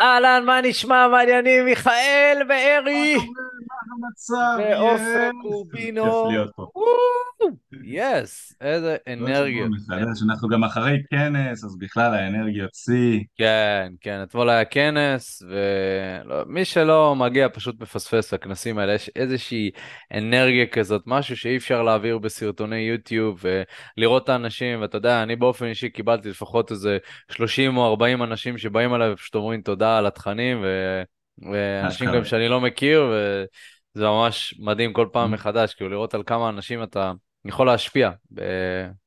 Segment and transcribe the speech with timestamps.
[0.00, 1.08] אהלן, מה נשמע?
[1.08, 3.16] מעניינים, מיכאל וארי!
[4.04, 4.56] המצב?
[6.30, 6.66] להיות פה.
[7.84, 9.70] יס, איזה אנרגיות.
[9.70, 13.20] מחדש, אנחנו גם אחרי כנס, אז בכלל האנרגיות שיא.
[13.38, 19.70] כן, כן, אתמול היה כנס, ומי שלא מגיע פשוט מפספס לכנסים האלה, יש איזושהי
[20.14, 23.44] אנרגיה כזאת, משהו שאי אפשר להעביר בסרטוני יוטיוב,
[23.98, 26.98] ולראות את האנשים, ואתה יודע, אני באופן אישי קיבלתי לפחות איזה
[27.30, 31.02] 30 או 40 אנשים שבאים אליי ופשוט אומרים תודה על התכנים, ו...
[31.52, 32.12] ואנשים.
[32.12, 33.12] גם שאני לא מכיר,
[33.96, 35.34] וזה ממש מדהים כל פעם Mm.
[35.34, 37.12] מחדש, כאילו לראות על כמה אנשים אתה
[37.44, 38.10] יכול להשפיע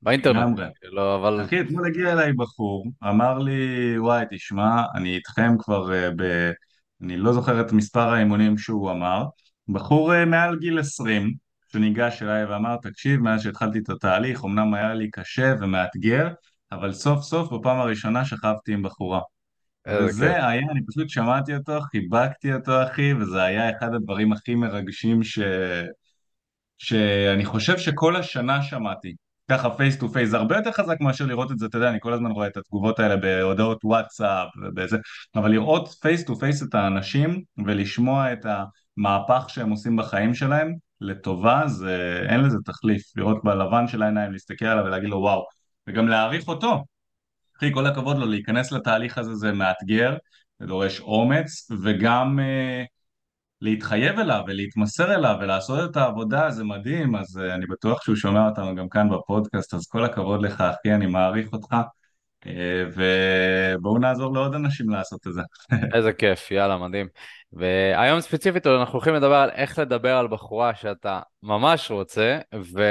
[0.01, 0.59] באינטרנט.
[0.81, 1.41] כאילו, אבל...
[1.45, 6.51] אחי, אתמול הגיע אליי בחור, אמר לי, וואי, תשמע, אני איתכם כבר אה, ב...
[7.01, 9.25] אני לא זוכר את מספר האימונים שהוא אמר,
[9.67, 11.33] בחור אה, מעל גיל 20,
[11.71, 16.27] שניגש אליי ואמר, תקשיב, מאז שהתחלתי את התהליך, אמנם היה לי קשה ומאתגר,
[16.71, 19.19] אבל סוף סוף בפעם הראשונה שכבתי עם בחורה.
[19.87, 25.23] וזה היה, אני פשוט שמעתי אותו, חיבקתי אותו, אחי, וזה היה אחד הדברים הכי מרגשים
[25.23, 25.39] ש...
[26.77, 29.15] שאני חושב שכל השנה שמעתי.
[29.51, 31.97] ככה face to face, זה הרבה יותר חזק מאשר לראות את זה, אתה יודע, אני
[32.01, 34.97] כל הזמן רואה את התגובות האלה בהודעות וואטסאפ ובזה,
[35.35, 38.45] אבל לראות face to face את האנשים ולשמוע את
[38.97, 43.01] המהפך שהם עושים בחיים שלהם, לטובה, זה אין לזה תחליף.
[43.15, 45.45] לראות בלבן של העיניים, להסתכל עליו ולהגיד לו וואו,
[45.87, 46.83] וגם להעריך אותו.
[47.59, 50.17] אחי, כל הכבוד לו, להיכנס לתהליך הזה זה מאתגר,
[50.59, 52.83] זה דורש אומץ, וגם אה,
[53.61, 58.49] להתחייב אליו ולהתמסר אליו ולעשות את העבודה זה מדהים, אז אה, אני בטוח שהוא שומע
[58.49, 61.75] אותנו גם כאן בפודקאסט, אז כל הכבוד לך, אחי, אני מעריך אותך,
[62.95, 65.41] ובואו נעזור לעוד אנשים לעשות את זה.
[65.95, 67.07] איזה כיף, יאללה, מדהים.
[67.53, 72.83] והיום ספציפית אנחנו הולכים לדבר על איך לדבר על בחורה שאתה ממש רוצה, ו...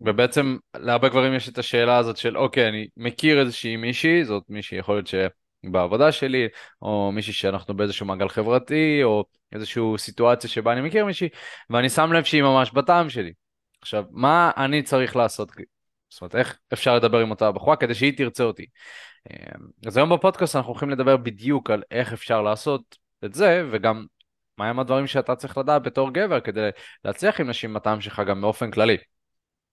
[0.00, 4.78] ובעצם להרבה גברים יש את השאלה הזאת של אוקיי, אני מכיר איזושהי מישהי, זאת מישהי
[4.78, 5.28] יכול להיות שהיא
[5.64, 6.48] בעבודה שלי,
[6.82, 11.28] או מישהי שאנחנו באיזשהו מעגל חברתי, או איזושהי סיטואציה שבה אני מכיר מישהי,
[11.70, 13.32] ואני שם לב שהיא ממש בטעם שלי.
[13.80, 15.52] עכשיו, מה אני צריך לעשות?
[16.10, 18.66] זאת אומרת, איך אפשר לדבר עם אותה בחורה כדי שהיא תרצה אותי?
[19.86, 24.06] אז היום בפודקאסט אנחנו הולכים לדבר בדיוק על איך אפשר לעשות את זה, וגם
[24.58, 26.68] מהם הדברים שאתה צריך לדעת בתור גבר כדי
[27.04, 28.96] להצליח עם נשים בטעם שלך גם באופן כללי.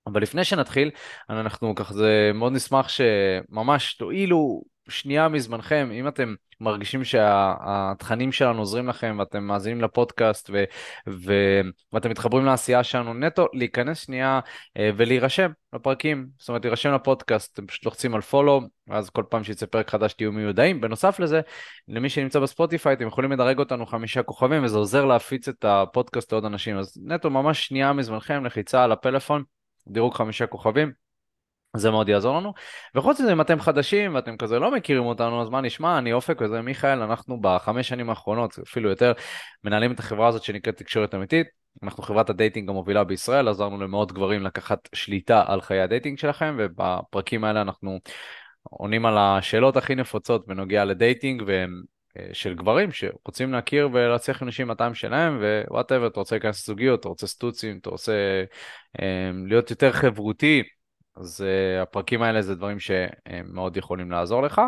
[0.08, 0.92] אבל לפני שנתחיל,
[1.30, 8.88] אנחנו ככה זה מאוד נשמח שממש תועילו שנייה מזמנכם, אם אתם מרגישים שהתכנים שלנו עוזרים
[8.88, 10.64] לכם ואתם מאזינים לפודקאסט ו,
[11.10, 11.34] ו,
[11.94, 14.40] ואתם מתחברים לעשייה שלנו נטו, להיכנס שנייה
[14.78, 19.44] אה, ולהירשם לפרקים, זאת אומרת להירשם לפודקאסט, אתם פשוט לוחצים על פולו, ואז כל פעם
[19.44, 20.82] שיצא פרק חדש תהיו מיודעים.
[20.82, 21.42] בנוסף לזה,
[21.88, 26.46] למי שנמצא בספוטיפיי, אתם יכולים לדרג אותנו חמישה כוכבים וזה עוזר להפיץ את הפודקאסט לעוד
[26.46, 29.44] אנשים, אז נטו ממש שנייה מזמנכם, לחיצה על הפלאפון,
[29.88, 31.05] דירוג חמישה כוכבים.
[31.78, 32.54] זה מאוד יעזור לנו.
[32.96, 35.98] וחוץ מזה, אם אתם חדשים ואתם כזה לא מכירים אותנו, אז מה נשמע?
[35.98, 39.14] אני אופק וזה מיכאל, אנחנו בחמש שנים האחרונות, אפילו יותר,
[39.64, 41.48] מנהלים את החברה הזאת שנקראת תקשורת אמיתית.
[41.84, 46.18] אנחנו חברת ה dating המובילה בישראל, עזרנו למאות גברים לקחת שליטה על חיי ה dating
[46.18, 48.00] שלכם, ובפרקים האלה אנחנו
[48.64, 51.82] עונים על השאלות הכי נפוצות בנוגע ל dating, והם
[52.18, 57.00] אה, של גברים שרוצים להכיר ולהצליח עם נשים מהטעם שלהם, ווואטאבר, אתה רוצה להיכנס לזוגיות,
[57.00, 58.44] אתה רוצה סטוצים, אתה רוצה
[59.02, 60.64] אה, להיות יותר חברותי.
[61.18, 64.62] אז uh, הפרקים האלה זה דברים שהם מאוד יכולים לעזור לך.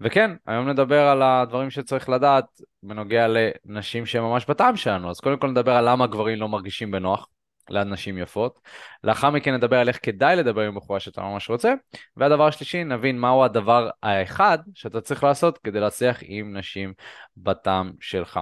[0.00, 2.44] וכן, היום נדבר על הדברים שצריך לדעת
[2.82, 5.10] בנוגע לנשים שהן ממש בטעם שלנו.
[5.10, 7.28] אז קודם כל נדבר על למה גברים לא מרגישים בנוח
[7.70, 8.60] ליד נשים יפות.
[9.04, 11.74] לאחר מכן נדבר על איך כדאי לדבר עם בחורה שאתה ממש רוצה.
[12.16, 16.92] והדבר השלישי, נבין מהו הדבר האחד שאתה צריך לעשות כדי להצליח עם נשים
[17.36, 18.40] בטעם שלך.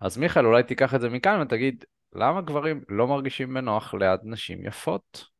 [0.00, 4.66] אז מיכאל, אולי תיקח את זה מכאן ותגיד, למה גברים לא מרגישים בנוח ליד נשים
[4.66, 5.31] יפות?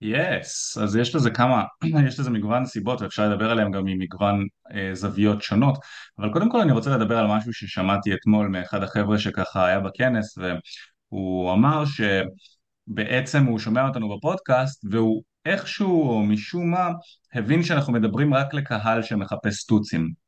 [0.00, 1.64] יס, yes, אז יש לזה כמה,
[2.08, 5.78] יש לזה מגוון סיבות ואפשר לדבר עליהם גם ממגוון אה, זוויות שונות.
[6.18, 10.38] אבל קודם כל אני רוצה לדבר על משהו ששמעתי אתמול מאחד החבר'ה שככה היה בכנס
[10.38, 16.90] והוא אמר שבעצם הוא שומע אותנו בפודקאסט והוא איכשהו או משום מה
[17.34, 20.24] הבין שאנחנו מדברים רק לקהל שמחפש סטוצים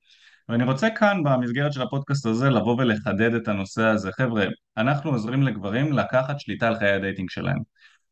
[0.49, 4.13] ואני רוצה כאן במסגרת של הפודקאסט הזה לבוא ולחדד את הנושא הזה.
[4.13, 4.47] חבר'ה,
[4.77, 7.59] אנחנו עוזרים לגברים לקחת שליטה על חיי ה dating שלהם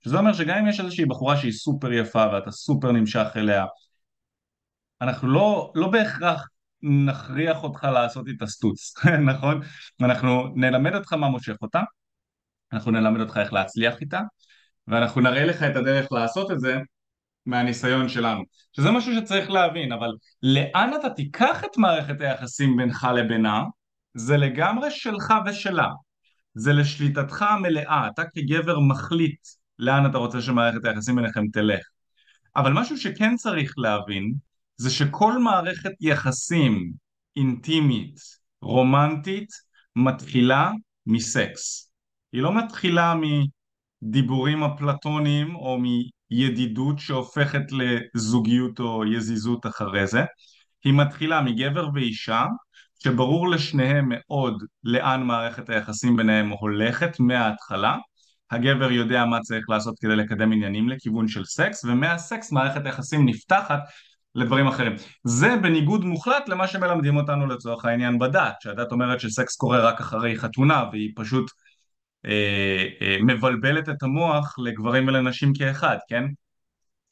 [0.05, 3.65] שזה אומר שגם אם יש איזושהי בחורה שהיא סופר יפה ואתה סופר נמשך אליה,
[5.01, 6.49] אנחנו לא, לא בהכרח
[6.83, 8.95] נכריח אותך לעשות איתה סטוץ,
[9.31, 9.61] נכון?
[10.01, 11.83] אנחנו נלמד אותך מה מושך אותה,
[12.73, 14.21] אנחנו נלמד אותך איך להצליח איתה,
[14.89, 16.79] ואנחנו נראה לך את הדרך לעשות את זה
[17.47, 18.43] מהניסיון שלנו,
[18.73, 20.11] שזה משהו שצריך להבין, אבל
[20.43, 23.63] לאן אתה תיקח את מערכת היחסים בינך לבינה,
[24.15, 25.89] זה לגמרי שלך ושלה,
[26.55, 29.41] זה לשליטתך המלאה, אתה כגבר מחליט
[29.79, 31.87] לאן אתה רוצה שמערכת היחסים ביניכם תלך.
[32.57, 34.35] אבל משהו שכן צריך להבין
[34.77, 36.93] זה שכל מערכת יחסים
[37.37, 38.17] אינטימית,
[38.63, 39.49] רומנטית,
[39.97, 40.71] מתחילה
[41.07, 41.91] מסקס.
[42.33, 43.15] היא לא מתחילה
[44.03, 45.79] מדיבורים אפלטוניים או
[46.31, 50.25] מידידות שהופכת לזוגיות או יזיזות אחרי זה,
[50.85, 52.45] היא מתחילה מגבר ואישה
[52.99, 57.97] שברור לשניהם מאוד לאן מערכת היחסים ביניהם הולכת מההתחלה
[58.55, 63.81] הגבר יודע מה צריך לעשות כדי לקדם עניינים לכיוון של סקס ומהסקס מערכת היחסים נפתחת
[64.35, 64.93] לדברים אחרים.
[65.25, 70.39] זה בניגוד מוחלט למה שמלמדים אותנו לצורך העניין בדת, שהדת אומרת שסקס קורה רק אחרי
[70.39, 71.51] חתונה והיא פשוט
[72.27, 76.25] אה, אה, מבלבלת את המוח לגברים ולנשים כאחד, כן?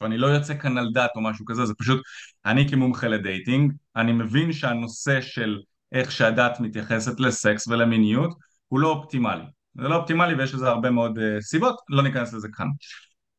[0.01, 2.01] ואני לא יוצא כאן על דת או משהו כזה, זה פשוט
[2.45, 5.59] אני כמומחה לדייטינג, אני מבין שהנושא של
[5.91, 8.33] איך שהדת מתייחסת לסקס ולמיניות
[8.67, 9.43] הוא לא אופטימלי.
[9.75, 12.67] זה לא אופטימלי ויש לזה הרבה מאוד uh, סיבות, לא ניכנס לזה כאן.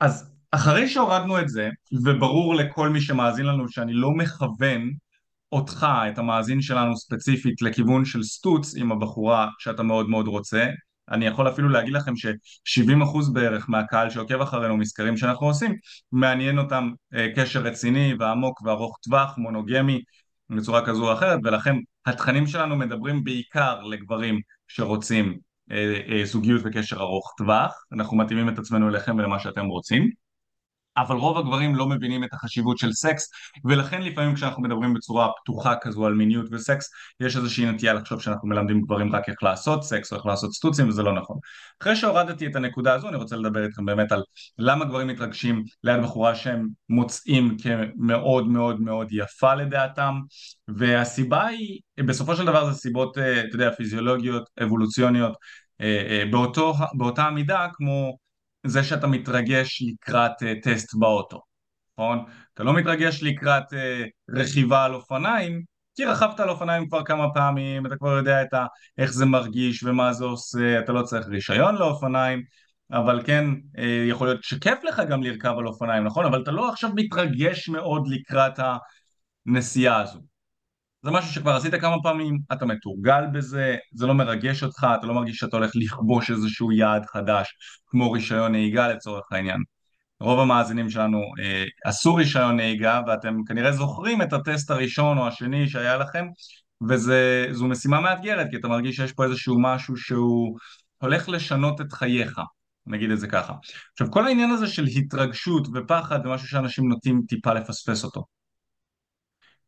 [0.01, 1.69] אז אחרי שהורדנו את זה,
[2.05, 4.91] וברור לכל מי שמאזין לנו שאני לא מכוון
[5.53, 10.67] אותך, את המאזין שלנו ספציפית, לכיוון של סטוץ עם הבחורה שאתה מאוד מאוד רוצה,
[11.11, 15.77] אני יכול אפילו להגיד לכם ש-70% בערך מהקהל שעוקב אחרינו מסקרים שאנחנו עושים,
[16.13, 20.03] מעניין אותם uh, קשר רציני ועמוק וארוך טווח, מונוגמי,
[20.51, 21.77] בצורה כזו או אחרת, ולכן
[22.07, 25.39] התכנים שלנו מדברים בעיקר לגברים שרוצים
[26.25, 30.24] זוגיות וקשר ארוך טווח, אנחנו מתאימים את עצמנו אליכם ולמה שאתם רוצים
[30.97, 33.31] אבל רוב הגברים לא מבינים את החשיבות של סקס
[33.65, 38.49] ולכן לפעמים כשאנחנו מדברים בצורה פתוחה כזו על מיניות וסקס יש איזושהי נטייה לחשוב שאנחנו
[38.49, 41.39] מלמדים גברים רק איך לעשות סקס או איך לעשות סטוצים וזה לא נכון.
[41.83, 44.23] אחרי שהורדתי את הנקודה הזו אני רוצה לדבר איתכם באמת על
[44.59, 50.15] למה גברים מתרגשים ליד בחורה שהם מוצאים כמאוד מאוד מאוד יפה לדעתם
[50.69, 55.37] והסיבה היא בסופו של דבר זה סיבות אה, אתה יודע פיזיולוגיות אבולוציוניות
[55.81, 58.17] אה, אה, באותו, באותה מידה כמו
[58.67, 61.41] זה שאתה מתרגש לקראת uh, טסט באוטו,
[61.99, 62.25] נכון?
[62.55, 63.77] אתה לא מתרגש לקראת uh,
[64.37, 65.63] רכיבה על אופניים,
[65.97, 68.67] כי רכבת על אופניים כבר כמה פעמים, אתה כבר יודע את ה,
[68.99, 72.43] איך זה מרגיש ומה זה עושה, אתה לא צריך רישיון לאופניים,
[72.93, 73.45] אבל כן,
[73.77, 73.81] uh,
[74.11, 76.25] יכול להיות שכיף לך גם לרכב על אופניים, נכון?
[76.27, 78.59] אבל אתה לא עכשיו מתרגש מאוד לקראת
[79.47, 80.34] הנסיעה הזו.
[81.05, 85.15] זה משהו שכבר עשית כמה פעמים, אתה מתורגל בזה, זה לא מרגש אותך, אתה לא
[85.15, 87.49] מרגיש שאתה הולך לכבוש איזשהו יעד חדש,
[87.87, 89.63] כמו רישיון נהיגה לצורך העניין.
[90.21, 95.69] רוב המאזינים שלנו אה, עשו רישיון נהיגה ואתם כנראה זוכרים את הטסט הראשון או השני
[95.69, 96.27] שהיה לכם
[96.89, 100.59] וזו משימה מאתגרת כי אתה מרגיש שיש פה איזשהו משהו שהוא
[100.99, 102.41] הולך לשנות את חייך,
[102.87, 103.53] נגיד את זה ככה.
[103.93, 108.25] עכשיו כל העניין הזה של התרגשות ופחד זה משהו שאנשים נוטים טיפה לפספס אותו.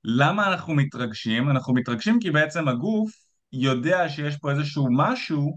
[0.09, 1.51] למה אנחנו מתרגשים?
[1.51, 3.13] אנחנו מתרגשים כי בעצם הגוף
[3.53, 5.57] יודע שיש פה איזשהו משהו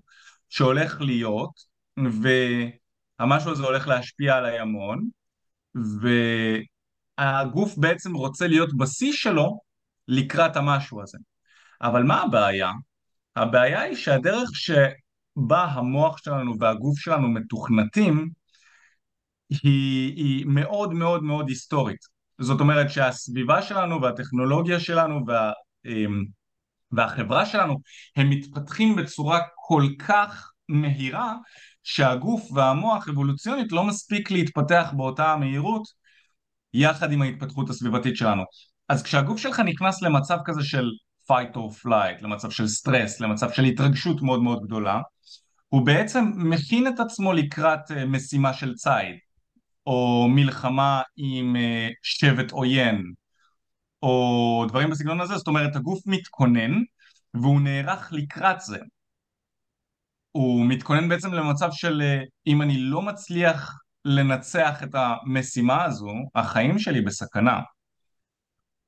[0.50, 1.52] שהולך להיות
[1.98, 5.08] והמשהו הזה הולך להשפיע עליי המון
[7.20, 9.60] והגוף בעצם רוצה להיות בשיא שלו
[10.08, 11.18] לקראת המשהו הזה.
[11.82, 12.72] אבל מה הבעיה?
[13.36, 18.30] הבעיה היא שהדרך שבה המוח שלנו והגוף שלנו מתוכנתים
[19.50, 22.19] היא, היא מאוד מאוד מאוד היסטורית.
[22.40, 25.52] זאת אומרת שהסביבה שלנו והטכנולוגיה שלנו וה,
[25.86, 26.26] אמ,
[26.92, 27.82] והחברה שלנו
[28.16, 31.36] הם מתפתחים בצורה כל כך מהירה
[31.84, 35.84] שהגוף והמוח אבולוציונית לא מספיק להתפתח באותה המהירות
[36.74, 38.44] יחד עם ההתפתחות הסביבתית שלנו.
[38.90, 40.90] אז כשהגוף שלך נכנס למצב כזה של
[41.32, 45.02] fight or flight, למצב של סטרס, למצב של התרגשות מאוד מאוד גדולה,
[45.70, 49.29] הוא בעצם מכין את עצמו לקראת אה, משימה של ציד.
[49.86, 53.14] או מלחמה עם אה, שבט עוין
[54.04, 56.72] או דברים בסגנון הזה, זאת אומרת הגוף מתכונן
[57.34, 58.78] והוא נערך לקראת זה.
[60.32, 66.80] הוא מתכונן בעצם למצב של אה, אם אני לא מצליח לנצח את המשימה הזו, החיים
[66.80, 67.60] שלי בסכנה.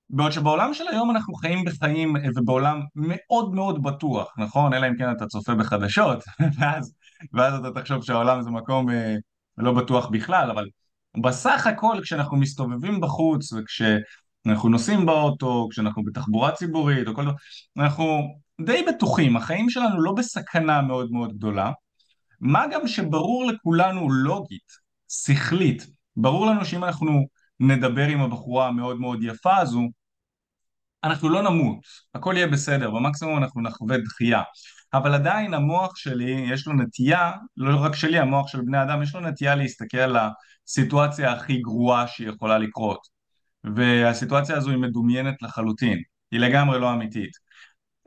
[0.10, 4.74] בעוד שבעולם של היום אנחנו חיים בחיים אה, ובעולם מאוד מאוד בטוח, נכון?
[4.74, 6.24] אלא אם כן אתה צופה בחדשות,
[6.60, 6.94] ואז,
[7.34, 9.16] ואז אתה תחשוב שהעולם זה מקום אה,
[9.58, 10.66] לא בטוח בכלל, אבל
[11.18, 17.34] בסך הכל כשאנחנו מסתובבים בחוץ וכשאנחנו נוסעים באוטו, כשאנחנו בתחבורה ציבורית או כל דבר,
[17.78, 18.22] אנחנו
[18.66, 21.72] די בטוחים, החיים שלנו לא בסכנה מאוד מאוד גדולה,
[22.40, 24.72] מה גם שברור לכולנו לוגית,
[25.10, 27.26] שכלית, ברור לנו שאם אנחנו
[27.60, 29.82] נדבר עם הבחורה המאוד מאוד יפה הזו,
[31.04, 31.80] אנחנו לא נמות,
[32.16, 34.42] הכל יהיה בסדר, במקסימום אנחנו נחווה דחייה.
[34.94, 39.16] אבל עדיין המוח שלי יש לו נטייה, לא רק שלי, המוח של בני אדם יש
[39.16, 40.18] לו נטייה להסתכל על
[40.68, 43.08] הסיטואציה הכי גרועה שיכולה לקרות.
[43.64, 47.32] והסיטואציה הזו היא מדומיינת לחלוטין, היא לגמרי לא אמיתית.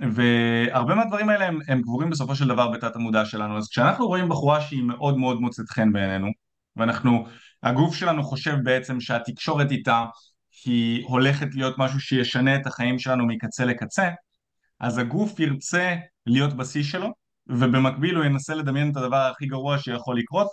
[0.01, 3.59] והרבה מהדברים האלה הם, הם קבורים בסופו של דבר בתת המודע שלנו.
[3.59, 6.29] אז כשאנחנו רואים בחורה שהיא מאוד מאוד מוצאת חן בעינינו
[6.77, 7.27] ואנחנו,
[7.63, 10.05] הגוף שלנו חושב בעצם שהתקשורת איתה
[10.65, 14.11] היא הולכת להיות משהו שישנה את החיים שלנו מקצה לקצה
[14.81, 17.09] אז הגוף ירצה להיות בשיא שלו
[17.47, 20.47] ובמקביל הוא ינסה לדמיין את הדבר הכי גרוע שיכול לקרות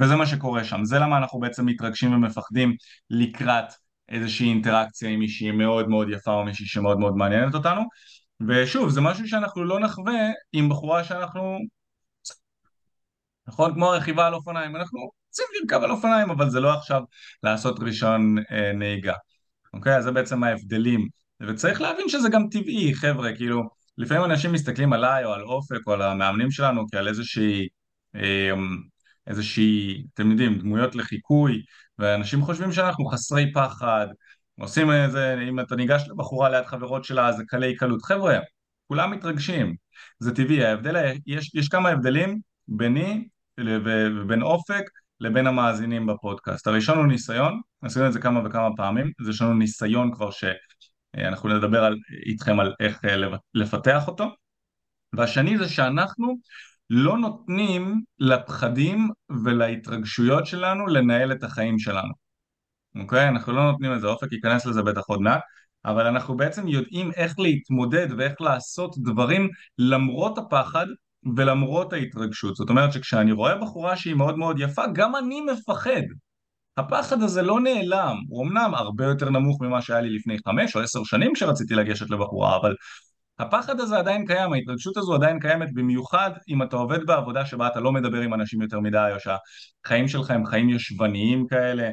[0.00, 0.84] וזה מה שקורה שם.
[0.84, 2.74] זה למה אנחנו בעצם מתרגשים ומפחדים
[3.10, 3.72] לקראת
[4.08, 7.82] איזושהי אינטראקציה עם מישהי מאוד מאוד יפה או מישהי שמאוד מאוד מעניינת אותנו.
[8.48, 11.58] ושוב זה משהו שאנחנו לא נחווה עם בחורה שאנחנו
[13.48, 13.74] נכון?
[13.74, 17.02] כמו רכיבה על אופניים, אנחנו רוצים לרכב על אופניים אבל זה לא עכשיו
[17.42, 19.14] לעשות רישיון אה, נהיגה.
[19.74, 19.96] אוקיי?
[19.96, 21.08] אז זה בעצם ההבדלים.
[21.40, 25.92] וצריך להבין שזה גם טבעי חבר'ה כאילו לפעמים אנשים מסתכלים עליי או על אופק או
[25.92, 27.68] על המאמנים שלנו כעל איזושהי
[28.16, 28.52] אה,
[29.26, 31.62] איזושהי, אתם יודעים, דמויות לחיקוי
[31.98, 34.06] ואנשים חושבים שאנחנו חסרי פחד
[34.60, 38.38] עושים איזה, אם אתה ניגש לבחורה ליד חברות שלה זה קלי קלות חבר'ה,
[38.88, 39.76] כולם מתרגשים
[40.18, 43.28] זה טבעי, ההבדל, יש, יש כמה הבדלים ביני
[43.60, 44.84] ובין אופק
[45.20, 46.66] לבין המאזינים בפודקאסט.
[46.66, 50.30] הראשון הוא ניסיון, עשינו את זה כמה וכמה פעמים, אז יש לנו ניסיון כבר
[51.18, 51.96] שאנחנו נדבר על,
[52.26, 53.16] איתכם על איך אה,
[53.54, 54.26] לפתח אותו,
[55.12, 56.36] והשני זה שאנחנו
[56.90, 59.10] לא נותנים לפחדים
[59.44, 62.12] ולהתרגשויות שלנו לנהל את החיים שלנו,
[63.00, 63.28] אוקיי?
[63.28, 65.40] אנחנו לא נותנים לזה, אופק ייכנס לזה בטח עוד מעט,
[65.84, 69.48] אבל אנחנו בעצם יודעים איך להתמודד ואיך לעשות דברים
[69.78, 70.86] למרות הפחד
[71.36, 76.02] ולמרות ההתרגשות, זאת אומרת שכשאני רואה בחורה שהיא מאוד מאוד יפה, גם אני מפחד.
[76.78, 80.80] הפחד הזה לא נעלם, הוא אמנם הרבה יותר נמוך ממה שהיה לי לפני חמש או
[80.80, 82.74] עשר שנים כשרציתי לגשת לבחורה, אבל
[83.38, 87.80] הפחד הזה עדיין קיים, ההתרגשות הזו עדיין קיימת, במיוחד אם אתה עובד בעבודה שבה אתה
[87.80, 91.90] לא מדבר עם אנשים יותר מדי, או שהחיים שלך הם חיים ישבניים כאלה,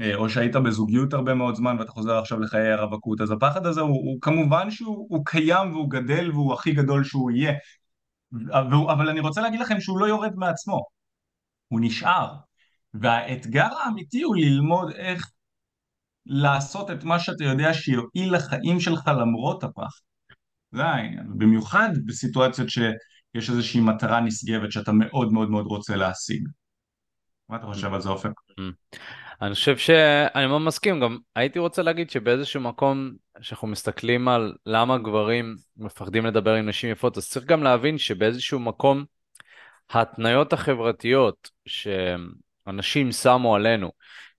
[0.00, 3.80] אה, או שהיית בזוגיות הרבה מאוד זמן ואתה חוזר עכשיו לחיי הרווקות, אז הפחד הזה
[3.80, 7.52] הוא, הוא כמובן שהוא קיים והוא גדל והוא הכי גדול שהוא יהיה,
[8.92, 10.80] אבל אני רוצה להגיד לכם שהוא לא יורד מעצמו,
[11.68, 12.34] הוא נשאר.
[12.94, 15.30] והאתגר האמיתי הוא ללמוד איך
[16.26, 20.04] לעשות את מה שאתה יודע שיועיל לחיים שלך למרות הפחד.
[20.72, 26.48] זה העניין, במיוחד בסיטואציות שיש איזושהי מטרה נשגבת שאתה מאוד מאוד מאוד רוצה להשיג.
[27.48, 28.30] מה אתה חושב על זה אופק?
[28.30, 28.96] Mm.
[29.42, 33.10] אני חושב שאני מאוד מסכים, גם הייתי רוצה להגיד שבאיזשהו מקום
[33.40, 38.60] שאנחנו מסתכלים על למה גברים מפחדים לדבר עם נשים יפות, אז צריך גם להבין שבאיזשהו
[38.60, 39.04] מקום
[39.90, 41.50] ההתניות החברתיות
[42.66, 43.90] שאנשים שמו עלינו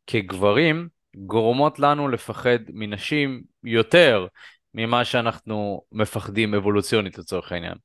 [0.08, 4.28] כגברים גורמות לנו לפחד מנשים יותר
[4.74, 7.76] ממה שאנחנו מפחדים אבולוציונית לצורך העניין.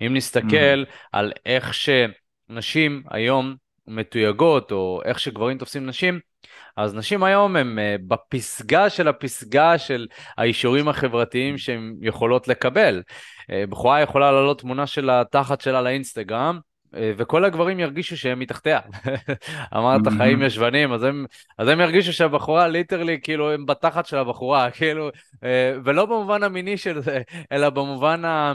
[0.00, 1.08] אם נסתכל mm-hmm.
[1.12, 3.54] על איך שנשים היום
[3.86, 6.20] מתויגות, או איך שגברים תופסים נשים,
[6.76, 10.06] אז נשים היום הן אה, בפסגה של הפסגה של
[10.38, 13.02] האישורים החברתיים שהן יכולות לקבל.
[13.50, 16.58] אה, בחורה יכולה לעלות תמונה של התחת שלה לאינסטגרם,
[16.92, 18.80] וכל הגברים ירגישו שהם מתחתיה.
[19.76, 21.26] אמרת חיים ישבנים, אז הם,
[21.58, 25.10] אז הם ירגישו שהבחורה ליטרלי, כאילו, הם בתחת של הבחורה, כאילו,
[25.84, 28.52] ולא במובן המיני של זה, אלא במובן ה...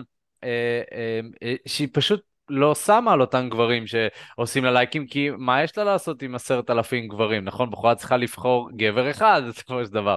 [1.65, 6.21] שהיא פשוט לא שמה על אותם גברים שעושים לה לייקים, כי מה יש לה לעשות
[6.21, 7.71] עם עשרת אלפים גברים, נכון?
[7.71, 10.15] בחורה צריכה לבחור גבר אחד, בסופו של דבר.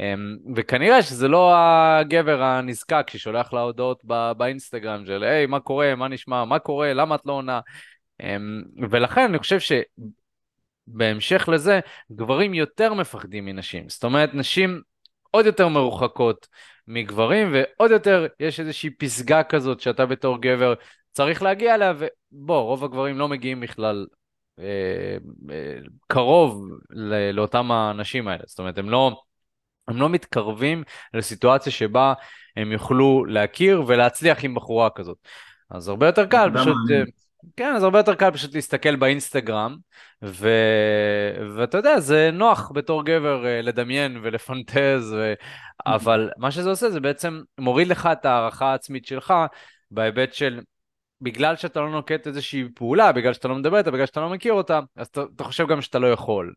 [0.00, 4.04] אמ, וכנראה שזה לא הגבר הנזקק ששולח לה הודעות
[4.36, 7.60] באינסטגרם של, היי, מה קורה, מה נשמע, מה קורה, למה את לא עונה?
[8.22, 9.72] אמ, ולכן אני חושב ש...
[10.86, 11.80] בהמשך לזה,
[12.12, 13.88] גברים יותר מפחדים מנשים.
[13.88, 14.80] זאת אומרת, נשים
[15.30, 16.48] עוד יותר מרוחקות
[16.88, 20.74] מגברים, ועוד יותר יש איזושהי פסגה כזאת שאתה בתור גבר
[21.16, 21.92] צריך להגיע אליה,
[22.32, 24.06] ובוא, רוב הגברים לא מגיעים בכלל
[24.58, 25.16] אה,
[25.50, 28.42] אה, קרוב ל- לאותם האנשים האלה.
[28.46, 29.22] זאת אומרת, הם לא,
[29.88, 30.82] הם לא מתקרבים
[31.14, 32.12] לסיטואציה שבה
[32.56, 35.16] הם יוכלו להכיר ולהצליח עם בחורה כזאת.
[35.70, 36.76] אז הרבה יותר קל פשוט...
[36.92, 37.02] אה,
[37.56, 39.76] כן, אז הרבה יותר קל פשוט להסתכל באינסטגרם,
[40.24, 40.48] ו...
[41.56, 45.34] ואתה יודע, זה נוח בתור גבר אה, לדמיין ולפנטז, ו...
[45.86, 49.34] אבל מה שזה עושה זה בעצם מוריד לך את ההערכה העצמית שלך
[49.90, 50.60] בהיבט של
[51.20, 54.52] בגלל שאתה לא נוקט איזושהי פעולה, בגלל שאתה לא מדבר איתה, בגלל שאתה לא מכיר
[54.52, 56.52] אותה, אז אתה, אתה חושב גם שאתה לא יכול.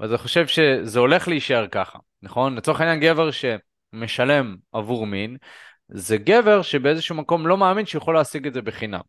[0.00, 2.54] אני חושב שזה הולך להישאר ככה, נכון?
[2.54, 5.36] לצורך העניין גבר שמשלם עבור מין,
[5.88, 9.00] זה גבר שבאיזשהו מקום לא מאמין שיכול להשיג את זה בחינם.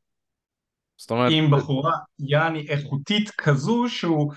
[0.98, 1.32] זאת אומרת...
[1.36, 4.34] עם בחורה יעני איכותית כזו שהוא...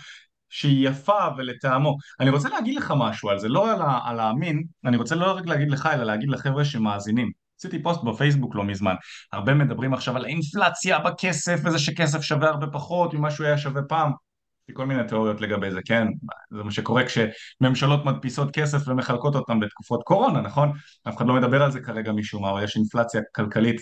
[0.52, 1.96] שהיא יפה ולטעמו.
[2.20, 5.46] אני רוצה להגיד לך משהו על זה, לא על, על המין, אני רוצה לא רק
[5.46, 7.30] להגיד לך, אלא להגיד לחבר'ה שמאזינים.
[7.62, 8.94] עשיתי פוסט בפייסבוק לא מזמן,
[9.32, 13.82] הרבה מדברים עכשיו על האינפלציה בכסף וזה שכסף שווה הרבה פחות ממה שהוא היה שווה
[13.82, 16.06] פעם יש לי כל מיני תיאוריות לגבי זה, כן?
[16.50, 20.72] זה מה שקורה כשממשלות מדפיסות כסף ומחלקות אותם בתקופות קורונה, נכון?
[21.08, 23.80] אף אחד לא מדבר על זה כרגע משום מה, אבל יש אינפלציה כלכלית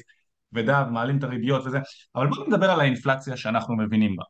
[0.51, 1.79] כבדה ומעלים את הריביות וזה,
[2.15, 4.25] אבל בואו נדבר על האינפלציה שאנחנו מבינים בה.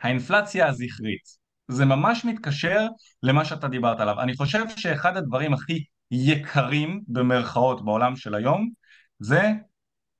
[0.00, 1.22] האינפלציה הזכרית,
[1.68, 2.86] זה ממש מתקשר
[3.22, 4.20] למה שאתה דיברת עליו.
[4.20, 8.70] אני חושב שאחד הדברים הכי יקרים במרכאות בעולם של היום
[9.18, 9.52] זה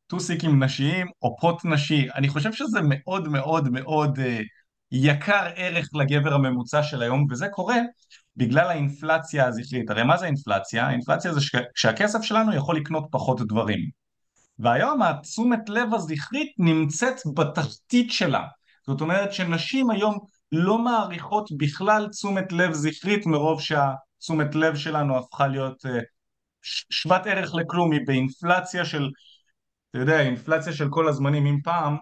[0.06, 2.08] טוסיקים נשיים או פוט נשי.
[2.14, 4.40] אני חושב שזה מאוד מאוד מאוד אה,
[4.92, 7.76] יקר ערך לגבר הממוצע של היום, וזה קורה
[8.36, 9.90] בגלל האינפלציה הזכרית.
[9.90, 10.86] הרי מה זה אינפלציה?
[10.86, 11.40] האינפלציה זה
[11.74, 13.80] שהכסף שלנו יכול לקנות פחות דברים.
[14.58, 18.42] והיום התשומת לב הזכרית נמצאת בתחתית שלה.
[18.86, 20.18] זאת אומרת שנשים היום
[20.52, 23.60] לא מעריכות בכלל תשומת לב זכרית מרוב
[24.18, 25.98] שהתשומת לב שלנו הפכה להיות אה,
[26.90, 29.10] שוות ערך לכלום, היא באינפלציה של,
[29.90, 31.46] אתה יודע, אינפלציה של כל הזמנים.
[31.46, 31.96] אם פעם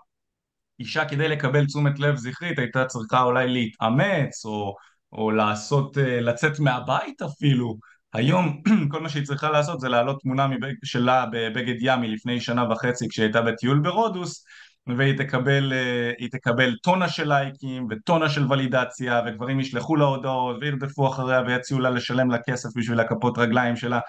[0.81, 4.75] אישה כדי לקבל תשומת לב זכרית הייתה צריכה אולי להתאמץ או,
[5.13, 7.77] או לעשות, אה, לצאת מהבית אפילו
[8.13, 10.47] היום כל מה שהיא צריכה לעשות זה להעלות תמונה
[10.85, 14.45] שלה בבגד ים מלפני שנה וחצי כשהיא הייתה בטיול ברודוס
[14.87, 21.09] והיא תקבל, אה, תקבל טונה של לייקים וטונה של ולידציה וגברים ישלחו לה הודעות וירדפו
[21.09, 24.01] אחריה ויציעו לה לשלם לה כסף בשביל הכפות רגליים שלה.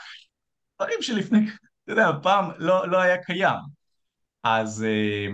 [0.81, 1.39] דברים שלפני,
[1.83, 3.59] אתה יודע, פעם לא, לא היה קיים.
[4.43, 5.27] אז אה,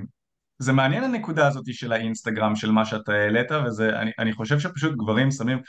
[0.60, 5.62] זה מעניין הנקודה הזאת של האינסטגרם של מה שאתה העלית ואני חושב שפשוט גברים שמים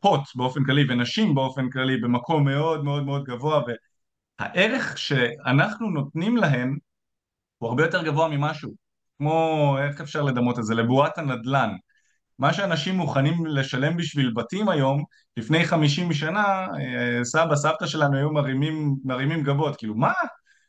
[0.00, 3.62] פוט באופן כללי ונשים באופן כללי במקום מאוד מאוד מאוד גבוה
[4.40, 6.78] והערך שאנחנו נותנים להם
[7.62, 8.70] הוא הרבה יותר גבוה ממשהו
[9.18, 10.74] כמו, איך אפשר לדמות את זה?
[10.74, 11.70] לבועת הנדלן
[12.38, 15.04] מה שאנשים מוכנים לשלם בשביל בתים היום,
[15.36, 20.12] לפני חמישים שנה, אה, סבא, סבתא שלנו היו מרימים, מרימים גבות, כאילו מה?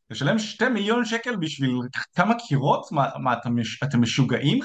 [0.09, 1.79] לשלם שתי מיליון שקל בשביל
[2.15, 2.91] כמה קירות?
[2.91, 4.59] מה, מה אתם, אתם משוגעים?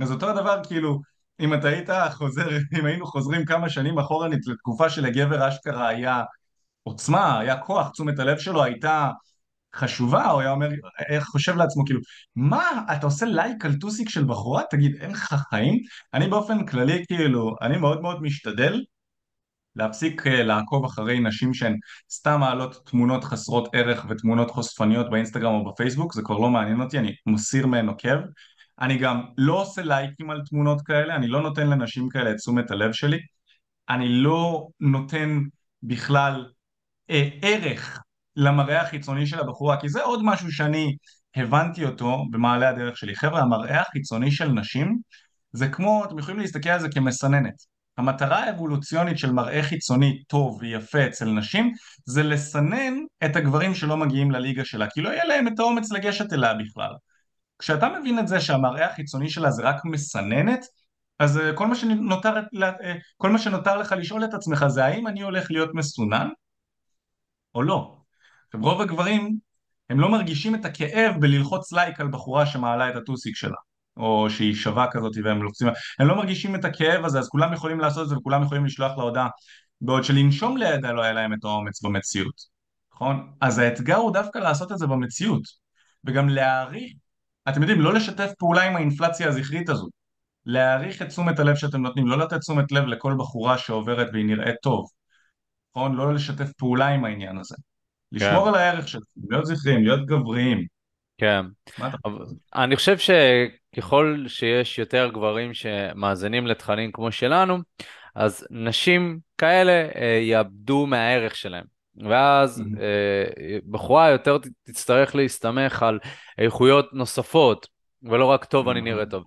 [0.00, 1.00] אז אותו הדבר כאילו
[1.40, 2.48] אם אתה היית חוזר,
[2.78, 6.22] אם היינו חוזרים כמה שנים אחורנית לתקופה שלגבר אשכרה היה
[6.82, 9.10] עוצמה, היה כוח, תשומת הלב שלו הייתה
[9.74, 10.68] חשובה, הוא היה אומר,
[11.08, 12.00] איך חושב לעצמו כאילו,
[12.36, 14.62] מה, אתה עושה לייק על טוסיק של בחורה?
[14.70, 15.78] תגיד, אין לך חיים?
[16.14, 18.82] אני באופן כללי כאילו, אני מאוד מאוד משתדל
[19.76, 21.76] להפסיק אה, לעקוב אחרי נשים שהן
[22.10, 26.98] סתם מעלות תמונות חסרות ערך ותמונות חושפניות באינסטגרם או בפייסבוק, זה כבר לא מעניין אותי,
[26.98, 28.18] אני מסיר מהן עוקב
[28.80, 32.70] אני גם לא עושה לייקים על תמונות כאלה, אני לא נותן לנשים כאלה את תשומת
[32.70, 33.18] הלב שלי,
[33.88, 35.40] אני לא נותן
[35.82, 36.46] בכלל
[37.10, 38.02] אה, ערך
[38.38, 40.96] למראה החיצוני של הבחורה, כי זה עוד משהו שאני
[41.36, 43.16] הבנתי אותו במעלה הדרך שלי.
[43.16, 44.98] חבר'ה, המראה החיצוני של נשים
[45.52, 47.54] זה כמו, אתם יכולים להסתכל על זה כמסננת.
[47.96, 51.72] המטרה האבולוציונית של מראה חיצוני טוב ויפה אצל נשים
[52.04, 56.32] זה לסנן את הגברים שלא מגיעים לליגה שלה, כי לא יהיה להם את האומץ לגשת
[56.32, 56.90] אליה בכלל.
[57.58, 60.64] כשאתה מבין את זה שהמראה החיצוני שלה זה רק מסננת,
[61.18, 65.06] אז אה, כל מה שנותר, אה, כל מה שנותר לך לשאול את עצמך זה האם
[65.06, 66.28] אני הולך להיות מסונן
[67.54, 67.97] או לא.
[68.48, 69.36] עכשיו רוב הגברים
[69.90, 73.56] הם לא מרגישים את הכאב בללחוץ לייק על בחורה שמעלה את הטוסיק שלה
[73.96, 77.80] או שהיא שווה כזאת והם לוחצים הם לא מרגישים את הכאב הזה אז כולם יכולים
[77.80, 79.28] לעשות את זה וכולם יכולים לשלוח לה הודעה
[79.80, 82.34] בעוד שלנשום לידה לא היה להם את האומץ במציאות
[82.94, 83.32] נכון?
[83.40, 85.42] אז האתגר הוא דווקא לעשות את זה במציאות
[86.04, 86.92] וגם להעריך
[87.48, 89.88] אתם יודעים, לא לשתף פעולה עם האינפלציה הזכרית הזו.
[90.46, 94.56] להעריך את תשומת הלב שאתם נותנים, לא לתת תשומת לב לכל בחורה שעוברת והיא נראית
[94.62, 94.86] טוב.
[95.70, 95.94] נכון?
[95.94, 97.54] לא לשתף פעולה עם העניין הזה.
[98.12, 98.48] לשמור כן.
[98.48, 100.66] על הערך שלכם, להיות זכריים, להיות גבריים.
[101.18, 101.44] כן.
[102.54, 107.58] אני חושב שככל שיש יותר גברים שמאזינים לתכנים כמו שלנו,
[108.14, 111.64] אז נשים כאלה אה, יאבדו מהערך שלהם.
[112.08, 115.98] ואז אה, בחורה יותר תצטרך להסתמך על
[116.38, 117.68] איכויות נוספות,
[118.02, 119.24] ולא רק טוב אני נראה טוב.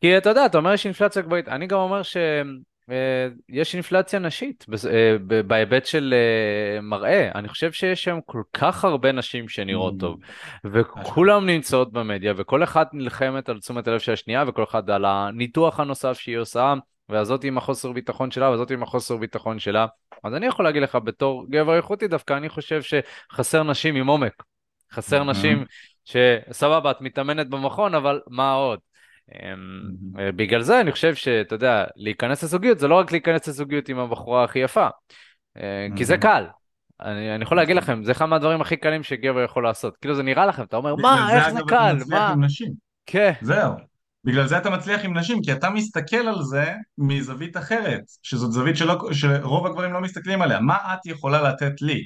[0.00, 2.46] כי אתה יודע, אתה אומר יש אינפלציה גבוהית, אני גם אומר שיש
[2.90, 3.28] אה,
[3.74, 6.14] אינפלציה נשית אה, בהיבט של
[6.82, 7.30] מראה.
[7.34, 10.18] אני חושב שיש שם כל כך הרבה נשים שנראות טוב,
[10.64, 15.80] וכולם נמצאות במדיה, וכל אחת נלחמת על תשומת הלב של השנייה, וכל אחד על הניתוח
[15.80, 16.74] הנוסף שהיא עושה.
[17.08, 19.86] והזאת עם החוסר ביטחון שלה, וזאת עם החוסר ביטחון שלה.
[20.24, 24.42] אז אני יכול להגיד לך, בתור גבר איכותי, דווקא אני חושב שחסר נשים עם עומק.
[24.92, 25.64] חסר נשים
[26.04, 28.78] שסבבה, את מתאמנת במכון, אבל מה עוד?
[29.34, 29.80] אמ,
[30.36, 34.44] בגלל זה אני חושב שאתה יודע, להיכנס לזוגיות זה לא רק להיכנס לזוגיות עם הבחורה
[34.44, 34.88] הכי יפה,
[35.56, 36.44] אה, כי זה קל.
[37.00, 39.96] אני, אני יכול להגיד לכם, זה אחד מהדברים הכי קלים שגבר יכול לעשות.
[39.96, 42.34] כאילו זה נראה לכם, אתה אומר, מה, איך זה קל, מה?
[43.06, 43.32] כן.
[43.42, 43.72] זהו.
[44.24, 48.76] בגלל זה אתה מצליח עם נשים, כי אתה מסתכל על זה מזווית אחרת, שזאת זווית
[48.76, 50.60] שלא, שרוב הגברים לא מסתכלים עליה.
[50.60, 52.04] מה את יכולה לתת לי?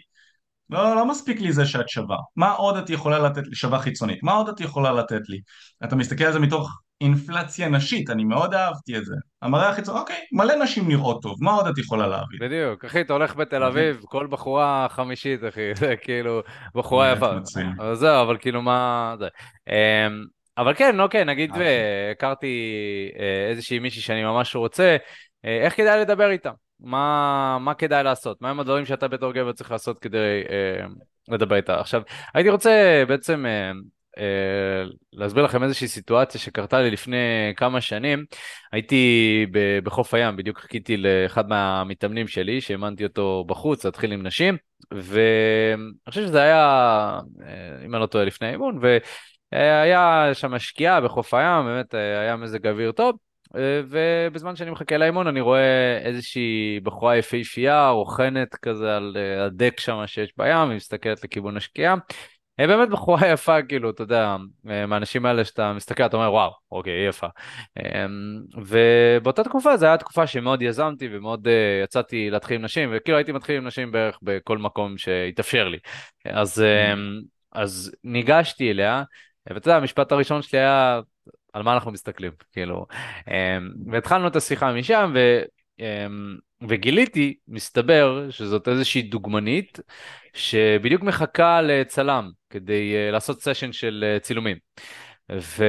[0.71, 2.17] לא, לא מספיק לי זה שאת שווה.
[2.37, 3.55] מה עוד את יכולה לתת לי?
[3.55, 4.23] שווה חיצונית.
[4.23, 5.41] מה עוד את יכולה לתת לי?
[5.85, 9.15] אתה מסתכל על זה מתוך אינפלציה נשית, אני מאוד אהבתי את זה.
[9.43, 12.39] המראה החיצוני, אוקיי, מלא נשים נראות טוב, מה עוד את יכולה להביא?
[12.41, 16.41] בדיוק, אחי, אתה הולך בתל אביב, כל בחורה חמישית, אחי, זה כאילו,
[16.75, 17.33] בחורה יפה.
[17.95, 19.15] זהו, אבל כאילו מה...
[19.19, 19.29] זה.
[19.69, 20.25] אמ,
[20.59, 22.57] אבל כן, אוקיי, נגיד והכרתי
[23.19, 24.97] אה, איזושהי מישהי שאני ממש רוצה,
[25.45, 26.51] אה, איך כדאי לדבר איתה?
[26.81, 28.43] מה, מה כדאי לעשות?
[28.43, 30.87] מהם הדברים שאתה בתור גבר צריך לעשות כדי אה,
[31.29, 31.81] לדבר איתה.
[31.81, 32.03] עכשיו,
[32.35, 33.71] הייתי רוצה בעצם אה, אה,
[35.13, 38.25] להסביר לכם איזושהי סיטואציה שקרתה לי לפני כמה שנים.
[38.73, 39.47] הייתי
[39.85, 44.57] בחוף הים, בדיוק חיכיתי לאחד מהמתאמנים שלי, שהאמנתי אותו בחוץ, להתחיל עם נשים,
[44.95, 48.81] ואני חושב שזה היה, אה, אם אני לא טועה, לפני האימון,
[49.53, 53.17] והיה שם שקיעה בחוף הים, באמת היה מזג אוויר טוב.
[53.89, 60.33] ובזמן שאני מחכה לאימון אני רואה איזושהי בחורה יפהפייה רוכנת כזה על הדק שם שיש
[60.39, 61.95] בים, היא מסתכלת לכיוון השקיעה.
[62.61, 66.93] היא באמת בחורה יפה, כאילו, אתה יודע, מהאנשים האלה שאתה מסתכל, אתה אומר, וואו, אוקיי,
[66.93, 67.27] היא יפה.
[67.79, 71.51] אמ, ובאותה תקופה, זו הייתה תקופה שמאוד יזמתי ומאוד uh,
[71.85, 75.79] יצאתי להתחיל עם נשים, וכאילו הייתי מתחיל עם נשים בערך בכל מקום שהתאפשר לי.
[76.25, 79.03] אז, um, אז ניגשתי אליה,
[79.47, 81.01] ואתה יודע, המשפט הראשון שלי היה,
[81.53, 82.87] על מה אנחנו מסתכלים, כאילו.
[83.19, 83.31] Um,
[83.93, 85.43] והתחלנו את השיחה משם, ו...
[86.69, 89.81] וגיליתי, מסתבר, שזאת איזושהי דוגמנית
[90.35, 94.57] שבדיוק מחכה לצלם כדי uh, לעשות סשן של uh, צילומים.
[95.33, 95.65] ו...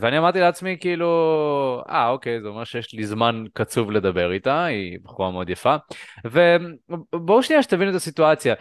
[0.00, 4.98] ואני אמרתי לעצמי כאילו, אה אוקיי, זה אומר שיש לי זמן קצוב לדבר איתה, היא
[5.02, 5.76] בחורה מאוד יפה.
[6.24, 8.54] ובואו שנייה שתבינו את הסיטואציה.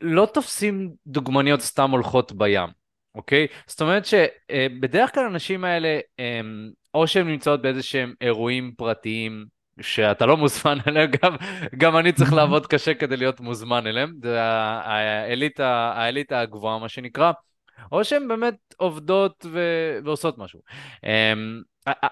[0.00, 2.68] לא תופסים דוגמניות סתם הולכות בים,
[3.14, 3.46] אוקיי?
[3.66, 5.98] זאת אומרת שבדרך כלל האנשים האלה,
[6.94, 11.36] או שהן נמצאות באיזה שהם אירועים פרטיים שאתה לא מוזמן אליהם, גם,
[11.76, 17.32] גם אני צריך לעבוד קשה כדי להיות מוזמן אליהם, זה האליטה, האליטה הגבוהה מה שנקרא,
[17.92, 19.60] או שהן באמת עובדות ו...
[20.04, 20.60] ועושות משהו.
[21.04, 21.62] אמ,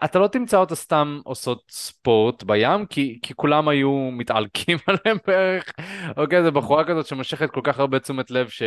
[0.05, 5.73] אתה לא תמצא אותה סתם עושות ספורט בים, כי, כי כולם היו מתעלקים עליהם בערך.
[6.17, 8.63] אוקיי, זו בחורה כזאת שמושכת כל כך הרבה תשומת לב ש...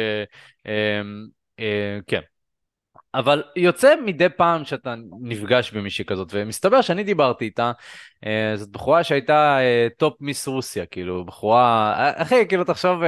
[0.66, 1.28] אמ,
[1.60, 2.22] אה, כן.
[3.14, 7.72] אבל יוצא מדי פעם שאתה נפגש במישהי כזאת, ומסתבר שאני דיברתי איתה,
[8.26, 13.02] אה, זאת בחורה שהייתה אה, top Miss רוסיה, כאילו, בחורה, אה, אחי, כאילו, תחשוב,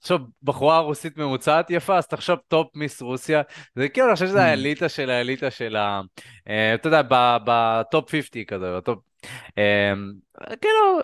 [0.00, 3.42] תחשוב, בחורה רוסית ממוצעת יפה, אז תחשוב top Miss רוסיה,
[3.74, 4.42] זה כאילו, אני חושב שזה mm.
[4.42, 6.00] האליטה של האליטה של ה...
[6.74, 7.02] אתה יודע,
[7.44, 8.98] ב top 50 כזה, ב top...
[10.60, 11.00] כאילו,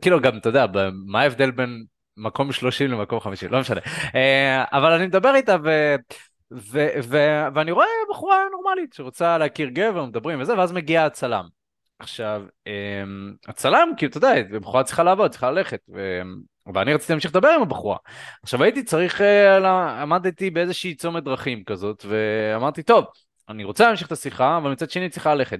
[0.00, 0.66] כאילו גם, אתה יודע,
[1.06, 1.84] מה ההבדל בין
[2.16, 3.80] מקום 30 למקום 50, לא משנה.
[4.72, 5.94] אבל אני מדבר איתה ו...
[6.52, 11.44] ו- ו- ואני רואה בחורה נורמלית שרוצה להכיר גבר, מדברים וזה, ואז מגיע הצלם.
[11.98, 16.20] עכשיו, אמ, הצלם, כאילו, אתה יודע, בחורה צריכה לעבוד, צריכה ללכת, ו...
[16.74, 17.96] ואני רציתי להמשיך לדבר עם הבחורה.
[18.42, 23.04] עכשיו הייתי צריך, אה, עמדתי באיזושהי צומת דרכים כזאת, ואמרתי, טוב,
[23.48, 25.58] אני רוצה להמשיך את השיחה, אבל מצד שני צריכה ללכת.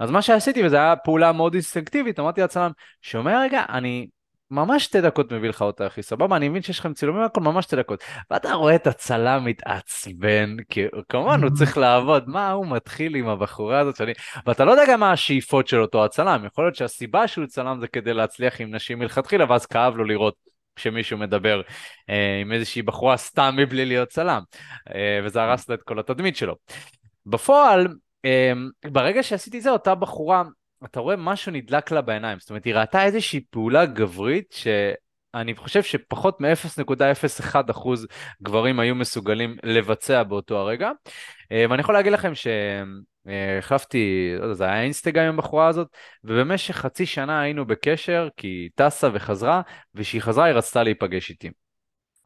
[0.00, 2.70] אז מה שעשיתי, וזו הייתה פעולה מאוד אינסטינקטיבית, אמרתי לצלם,
[3.02, 4.06] שומע רגע, אני
[4.50, 6.36] ממש שתי דקות מביא לך אותה, אחי, סבבה?
[6.36, 8.04] אני מבין שיש לכם צילומים הכל ממש שתי דקות.
[8.30, 13.78] ואתה רואה את הצלם מתעצבן, כי כמובן הוא צריך לעבוד, מה הוא מתחיל עם הבחורה
[13.78, 14.12] הזאת שאני...
[14.46, 17.88] ואתה לא יודע גם מה השאיפות של אותו הצלם, יכול להיות שהסיבה שהוא צלם זה
[17.88, 20.34] כדי להצליח עם נשים מלכתחילה, ואז כאב לו לראות
[20.76, 21.60] כשמישהו מדבר
[22.10, 24.42] אה, עם איזושהי בחורה סתם מבלי להיות צלם,
[24.94, 26.54] אה, וזה הרס לו את כל התדמית שלו.
[27.26, 27.88] בפועל,
[28.24, 28.52] אה,
[28.90, 30.42] ברגע שעשיתי זה, אותה בחורה
[30.84, 35.82] אתה רואה משהו נדלק לה בעיניים, זאת אומרת היא ראתה איזושהי פעולה גברית שאני חושב
[35.82, 37.88] שפחות מ-0.01%
[38.42, 40.90] גברים היו מסוגלים לבצע באותו הרגע.
[41.52, 45.88] אה, ואני יכול להגיד לכם שהחלפתי, לא יודע, זה היה אינסטגרם עם הבחורה הזאת,
[46.24, 49.62] ובמשך חצי שנה היינו בקשר, כי היא טסה וחזרה,
[49.94, 51.50] וכשהיא חזרה היא רצתה להיפגש איתי.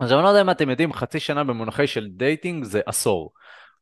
[0.01, 3.33] אז אני לא יודע אם אתם יודעים, חצי שנה במונחי של dating זה עשור.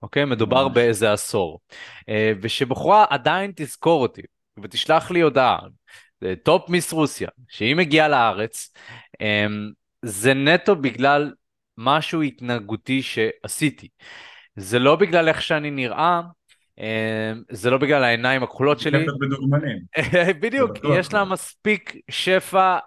[0.02, 0.24] אוקיי?
[0.24, 1.60] מדובר באיזה עשור.
[2.08, 4.22] אה, ושבחורה עדיין תזכור אותי.
[4.62, 5.58] ותשלח לי הודעה,
[6.42, 8.72] top Miss רוסיה, שהיא מגיעה לארץ,
[9.20, 9.70] אמ,
[10.02, 11.32] זה נטו בגלל
[11.78, 13.88] משהו התנהגותי שעשיתי.
[14.56, 16.20] זה לא בגלל איך שאני נראה,
[16.78, 16.84] אמ,
[17.50, 19.06] זה לא בגלל העיניים הכחולות שלי.
[20.42, 22.78] בדיוק, יש לה מספיק שפע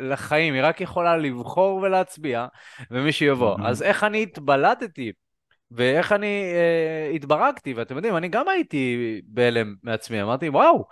[0.00, 2.46] לחיים, היא רק יכולה לבחור ולהצביע,
[2.90, 3.56] ומי שיבוא.
[3.64, 5.12] אז איך אני התבלטתי
[5.70, 10.84] ואיך אני אה, התברגתי, ואתם יודעים, אני גם הייתי בהלם מעצמי, אמרתי, וואו,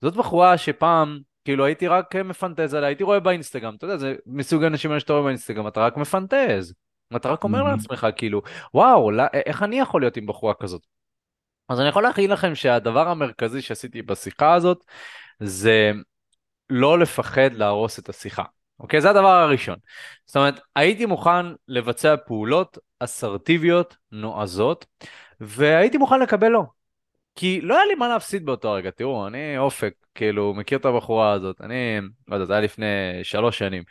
[0.00, 4.64] זאת בחורה שפעם, כאילו הייתי רק מפנטז עליה, הייתי רואה באינסטגרם, אתה יודע, זה מסוג
[4.64, 6.74] האנשים האלה שאתה רואה באינסטגרם, אתה רק מפנטז.
[7.16, 7.68] אתה רק אומר mm-hmm.
[7.68, 8.42] לעצמך, כאילו,
[8.74, 10.86] וואו, לא, איך אני יכול להיות עם בחורה כזאת?
[11.68, 14.84] אז אני יכול להכין לכם שהדבר המרכזי שעשיתי בשיחה הזאת,
[15.40, 15.92] זה
[16.70, 18.42] לא לפחד להרוס את השיחה.
[18.80, 19.00] אוקיי?
[19.00, 19.76] זה הדבר הראשון.
[20.26, 24.86] זאת אומרת, הייתי מוכן לבצע פעולות אסרטיביות, נועזות,
[25.40, 26.64] והייתי מוכן לקבל לא.
[27.34, 31.32] כי לא היה לי מה להפסיד באותו רגע, תראו, אני אופק, כאילו, מכיר את הבחורה
[31.32, 32.86] הזאת, אני, לא יודע, זה היה לפני
[33.22, 33.82] שלוש שנים.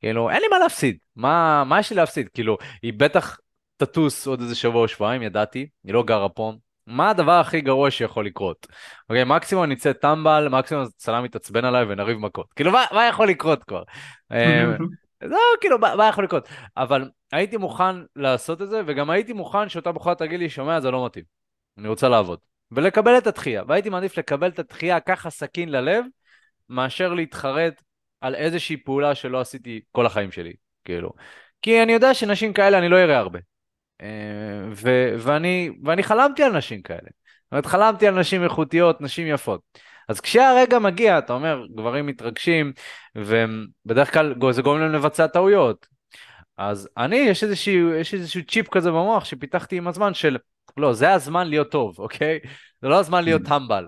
[0.00, 2.28] כאילו, אין לי מה להפסיד, מה, מה יש לי להפסיד?
[2.34, 3.38] כאילו, היא בטח
[3.76, 6.52] תטוס עוד איזה שבוע או שבועיים, ידעתי, היא לא גרה פה,
[6.86, 8.66] מה הדבר הכי גרוע שיכול לקרות?
[9.10, 12.46] אוקיי, מקסימום אני אצא טמבל, מקסימום צלם יתעצבן עליי ונריב מכות.
[12.56, 13.82] כאילו, מה, מה יכול לקרות כבר?
[14.32, 14.64] אה,
[15.22, 16.48] לא, כאילו, מה, מה יכול לקרות?
[16.76, 20.90] אבל הייתי מוכן לעשות את זה, וגם הייתי מוכן שאותה בחורה תגיד לי, שומע, זה
[20.90, 21.24] לא מתאים,
[21.78, 22.38] אני רוצה לעבוד.
[22.70, 26.04] ולקבל את התחייה, והייתי מעדיף לקבל את התחייה ככה סכין ללב,
[26.68, 27.82] מאשר להתחרט
[28.20, 30.52] על איזושהי פעולה שלא עשיתי כל החיים שלי,
[30.84, 31.12] כאילו.
[31.62, 33.38] כי אני יודע שנשים כאלה אני לא אראה הרבה.
[34.72, 36.98] ו- ואני, ואני חלמתי על נשים כאלה.
[37.00, 39.60] זאת אומרת, חלמתי על נשים איכותיות, נשים יפות.
[40.08, 42.72] אז כשהרגע מגיע, אתה אומר, גברים מתרגשים,
[43.16, 45.86] ובדרך כלל זה גורם להם לבצע טעויות.
[46.58, 50.36] אז אני, יש איזשהו, יש איזשהו צ'יפ כזה במוח שפיתחתי עם הזמן של,
[50.76, 52.38] לא, זה הזמן להיות טוב, אוקיי?
[52.82, 53.86] זה לא הזמן להיות טמבל.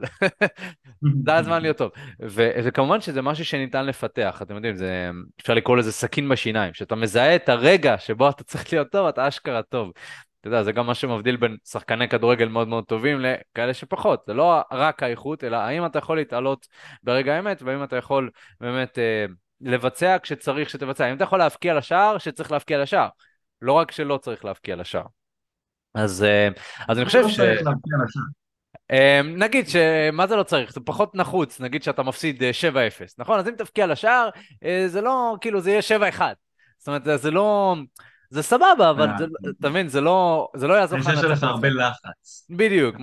[1.27, 1.90] זה הזמן להיות טוב.
[2.22, 6.94] ו- וכמובן שזה משהו שניתן לפתח, אתם יודעים, זה, אפשר לקרוא לזה סכין בשיניים, שאתה
[6.94, 9.92] מזהה את הרגע שבו אתה צריך להיות טוב, אתה אשכרה טוב.
[10.40, 14.22] אתה יודע, זה גם מה שמבדיל בין שחקני כדורגל מאוד מאוד טובים לכאלה שפחות.
[14.27, 16.66] זה לא רק האיכות, אלא האם אתה יכול להתעלות
[17.03, 19.24] ברגע האמת, והאם אתה יכול באמת אה,
[19.61, 21.05] לבצע כשצריך שתבצע.
[21.05, 23.09] האם אתה יכול להבקיע לשער שצריך להבקיע לשער.
[23.62, 25.17] לא רק שלא צריך להבקיע לשער.
[25.94, 26.48] אז, אה,
[26.88, 27.40] אז אני חושב לא ש...
[28.92, 33.38] אמ, נגיד שמה זה לא צריך, זה פחות נחוץ, נגיד שאתה מפסיד 7-0, אה, נכון?
[33.38, 34.29] אז אם תבקיע לשער,
[34.64, 36.20] אה, זה לא, כאילו זה יהיה 7-1.
[36.79, 37.77] זאת אומרת, זה לא...
[38.31, 39.09] זה סבבה, אבל.
[39.18, 39.24] זה,
[39.61, 41.24] אתה מבין, זה לא, לא יעזור לך לנצח.
[41.24, 42.46] יש לך הרבה לחץ.
[42.51, 42.96] בדיוק,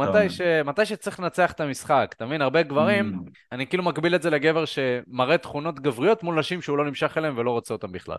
[0.65, 3.29] מתי, שצריך לנצח את המשחק, אתה מבין, הרבה גברים, mm.
[3.51, 7.37] אני כאילו מקביל את זה לגבר שמראה תכונות גבריות מול נשים שהוא לא נמשך אליהן
[7.37, 8.17] ולא רוצה אותן בכלל.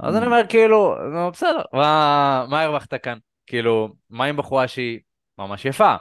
[0.00, 0.26] אז אני mm.
[0.26, 0.96] אומר כאילו,
[1.32, 3.18] בסדר, מה הרווחת כאן?
[3.48, 5.00] כאילו, מה עם בחורה שהיא
[5.38, 5.94] ממש יפה?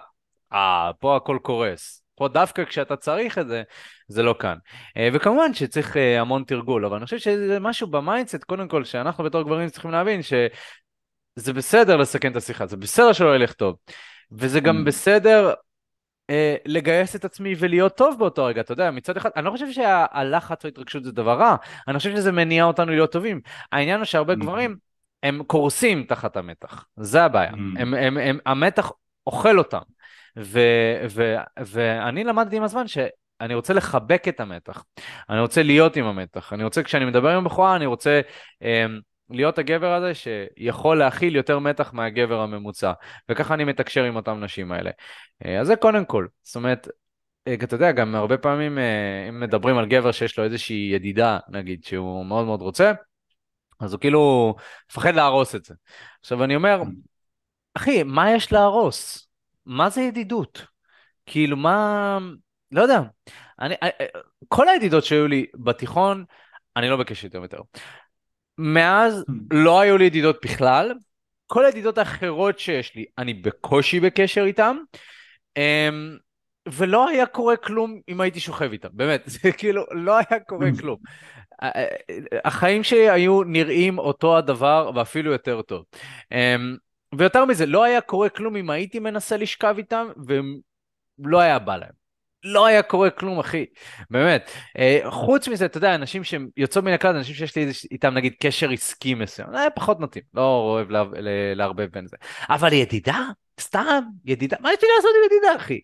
[0.54, 2.04] אה, פה הכל קורס.
[2.18, 3.64] פה דווקא כשאתה צריך את זה,
[4.08, 4.58] זה לא כאן.
[4.98, 8.84] אה, וכמובן שצריך אה, המון תרגול, אבל אני חושב שזה משהו ב mindset, קודם כל,
[8.84, 13.76] שאנחנו בתור גברים צריכים להבין שזה בסדר לסכן את השיחה, זה בסדר שלא ילך טוב.
[14.32, 14.86] וזה גם mm.
[14.86, 15.54] בסדר
[16.30, 19.72] אה, לגייס את עצמי ולהיות טוב באותו רגע, אתה יודע, מצד אחד, אני לא חושב
[19.72, 21.56] שהלחץ או ההתרגשות זה דבר רע,
[21.88, 23.42] אני חושב שזה מניע אותנו להיות טובים.
[23.72, 24.38] העניין הוא שהרבה mm.
[24.38, 24.76] גברים,
[25.24, 27.52] הם קורסים תחת המתח, זה הבעיה.
[27.52, 27.56] Mm.
[27.56, 28.92] הם, הם, הם, המתח
[29.28, 29.82] אוכל אותם.
[30.38, 30.60] ו,
[31.10, 34.84] ו, ואני למדתי עם הזמן שאני רוצה לחבק את המתח,
[35.30, 38.22] אני רוצה להיות עם המתח, אני רוצה, כשאני מדבר עם בחורה, אני רוצה
[38.64, 38.86] אה,
[39.30, 42.92] להיות הגבר הזה שיכול להכיל יותר מתח מהגבר הממוצע,
[43.30, 44.92] וככה אני מתקשר עם אותן נשים האלה.
[45.46, 46.88] אה, אז זה קודם כל, זאת אומרת,
[47.48, 51.40] אה, אתה יודע, גם הרבה פעמים, אה, אם מדברים על גבר שיש לו איזושהי ידידה,
[51.50, 52.92] נגיד, שהוא מאוד מאוד רוצה,
[53.80, 54.56] אז הוא כאילו
[54.92, 55.74] מפחד להרוס את זה.
[56.20, 56.82] עכשיו אני אומר,
[57.74, 59.28] אחי, מה יש להרוס?
[59.66, 60.66] מה זה ידידות?
[61.26, 62.18] כאילו, מה...
[62.72, 63.02] לא יודע.
[63.60, 64.06] אני, אה, אה,
[64.48, 66.26] כל הידידות שהיו לי בתיכון,
[66.76, 67.62] אני לא בקשר יותר.
[68.58, 69.34] מאז hmm.
[69.52, 70.94] לא היו לי ידידות בכלל.
[71.48, 74.78] כל הידידות האחרות שיש לי, אני בקושי בקשר איתם.
[75.58, 76.18] אמ,
[76.68, 80.80] ולא היה קורה כלום אם הייתי שוכב איתם, באמת, זה כאילו, לא היה קורה hmm.
[80.80, 80.98] כלום.
[82.46, 85.86] החיים שלי היו נראים אותו הדבר ואפילו יותר טוב.
[86.32, 86.76] אמ,
[87.16, 90.08] ויותר מזה, לא היה קורה כלום אם הייתי מנסה לשכב איתם,
[91.20, 92.08] ולא היה בא להם.
[92.44, 93.66] לא היה קורה כלום, אחי.
[94.10, 94.52] באמת.
[94.78, 98.34] אה, חוץ מזה, אתה יודע, אנשים שהם יוצאים מן הכלל, אנשים שיש לי איתם נגיד
[98.42, 100.88] קשר עסקי מסוים, זה פחות מתאים, לא אוהב
[101.56, 102.18] לערבב בין זה.
[102.50, 103.20] אבל ידידה?
[103.62, 104.58] סתם, ידידה?
[104.60, 105.80] מה יש לי לעשות עם ידידה, אחי?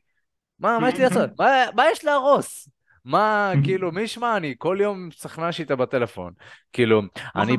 [0.60, 1.30] מה, מה יש לי לעשות?
[1.40, 2.70] מה, מה יש להרוס?
[3.06, 6.34] מה, כאילו, מי ישמע, אני כל יום משחק איתה בטלפון.
[6.74, 7.02] כאילו,
[7.36, 7.58] אני...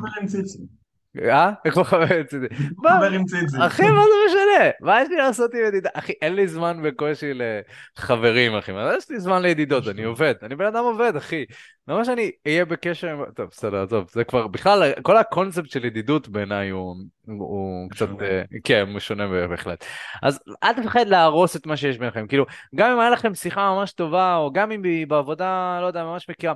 [1.23, 1.51] אה?
[1.71, 2.47] כמו חבר אצלי.
[2.77, 3.57] חבר עם ציצי.
[3.59, 4.69] אחי, מה זה משנה?
[4.81, 5.89] מה יש לי לעשות עם ידידה?
[5.93, 8.71] אחי, אין לי זמן בקושי לחברים, אחי.
[8.71, 9.87] מה יש לי זמן לידידות?
[9.87, 10.33] אני עובד.
[10.43, 11.45] אני בן אדם עובד, אחי.
[11.87, 13.25] למה שאני אהיה בקשר עם...
[13.35, 14.09] טוב, בסדר, עזוב.
[14.11, 18.07] זה כבר, בכלל, כל הקונספט של ידידות בעיניי הוא קצת...
[18.21, 19.85] אה, כן, הוא שונה בהחלט.
[20.23, 22.27] אז אל תפחד להרוס את מה שיש ביניכם.
[22.27, 26.03] כאילו, גם אם היה לכם שיחה ממש טובה, או גם אם היא בעבודה, לא יודע,
[26.03, 26.53] ממש מכירה.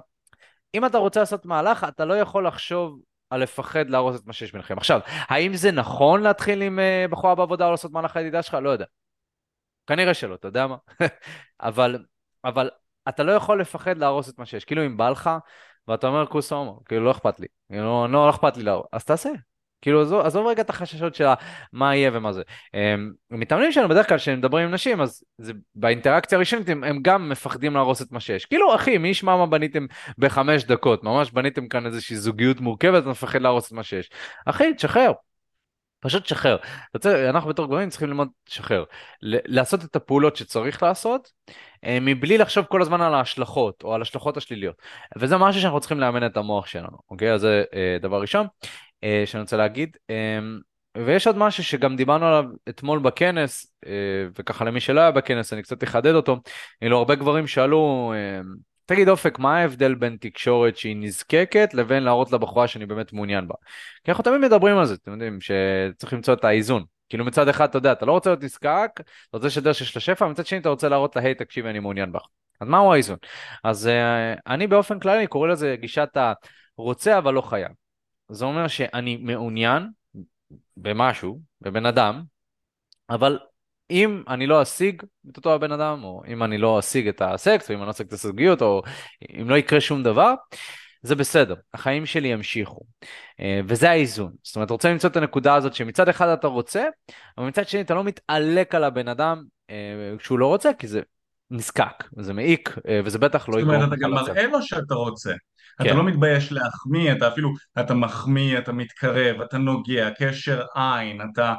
[0.76, 4.52] אם אתה רוצה לעשות מהלך, אתה לא יכול לחשוב על לפחד להרוס את מה שיש
[4.52, 4.78] ביניכם.
[4.78, 8.54] עכשיו, האם זה נכון להתחיל עם uh, בחורה בעבודה או לעשות מהלך הידידה שלך?
[8.54, 8.86] לא יודע.
[9.88, 10.76] כנראה שלא, אתה יודע מה?
[11.60, 12.06] אבל,
[12.44, 12.70] אבל
[13.10, 14.66] אתה לא יכול לפחד להרוס את מה שיש.
[14.66, 15.30] כאילו אם בא לך,
[15.88, 17.48] ואתה אומר כוס הומו, כאילו לא אכפת לי.
[17.72, 19.30] כאילו, לא, לא אכפת לי להרוס, אז תעשה.
[19.82, 21.26] כאילו עזוב, עזוב רגע את החששות של
[21.74, 22.42] מה יהיה ומה זה.
[22.74, 27.00] הם, מתאמנים שלנו בדרך כלל כשהם מדברים עם נשים אז זה, באינטראקציה הראשונית הם, הם
[27.02, 28.46] גם מפחדים להרוס את מה שיש.
[28.46, 29.86] כאילו אחי מי ישמע מה בניתם
[30.18, 34.10] בחמש דקות ממש בניתם כאן איזושהי זוגיות מורכבת אתה מפחד להרוס את מה שיש.
[34.46, 35.12] אחי תשחרר.
[36.00, 36.58] פשוט תשחרר.
[37.30, 38.84] אנחנו בתור גברים צריכים ללמוד לשחרר.
[39.22, 41.32] לעשות את הפעולות שצריך לעשות
[41.86, 44.76] אה, מבלי לחשוב כל הזמן על ההשלכות או על ההשלכות השליליות.
[45.18, 47.34] וזה משהו שאנחנו צריכים לאמן את המוח שלנו, אוקיי?
[47.34, 48.48] אז זה אה, דבר ראשון.
[49.04, 49.98] אה, שאני רוצה להגיד.
[50.10, 50.60] אמ,
[50.98, 53.92] ויש עוד משהו שגם דיברנו עליו אתמול בכנס, אה,
[54.40, 56.38] וככה למי שלא היה בכנס אני קצת אחדד אותו.
[56.84, 58.14] אלו הרבה גברים שאלו,
[58.86, 63.56] תגיד אופק, מה ההבדל בין תקשורת שהיא נזקקת לבין להראות לבחורה שאני באמת מעוניין בה?
[64.04, 66.84] כי אנחנו תמיד מדברים על זה, אתם יודעים, שצריך למצוא את האיזון.
[67.10, 70.02] כאילו מצד אחד, אתה יודע, אתה לא רוצה להיות נזקק, אתה רוצה לשדר שיש לה
[70.02, 72.26] שפע, מצד שני אתה רוצה להראות לה, היי, תקשיבי, אני מעוניין בך.
[72.62, 73.18] אז מהו האיזון?
[73.64, 73.90] אז
[74.48, 76.18] אני באופן כללי קורא לזה גישת
[76.78, 77.72] הרוצה אבל לא חייב.
[78.30, 79.90] זה אומר שאני מעוניין
[80.78, 82.24] במשהו, בבן אדם,
[83.10, 83.40] אבל
[83.90, 87.70] אם אני לא אשיג את אותו הבן אדם, או אם אני לא אשיג את הסקס,
[87.70, 88.82] או אם אני לא אשיג את הסגיות, או
[89.42, 90.34] אם לא יקרה שום דבר,
[91.02, 92.82] זה בסדר, החיים שלי ימשיכו.
[93.40, 94.32] אה, וזה האיזון.
[94.44, 96.86] זאת אומרת, רוצה למצוא את הנקודה הזאת שמצד אחד אתה רוצה,
[97.38, 99.76] אבל מצד שני אתה לא מתעלק על הבן אדם אה,
[100.18, 101.02] כשהוא לא רוצה, כי זה
[101.52, 104.94] נזקק, זה מעיק, אה, וזה בטח לא יגרום זאת אומרת, אתה גם מראה לו שאתה
[104.94, 105.34] רוצה.
[105.84, 105.90] כן.
[105.90, 111.54] אתה לא מתבייש להחמיא, אתה אפילו, אתה מחמיא, אתה מתקרב, אתה נוגע, קשר עין, אתה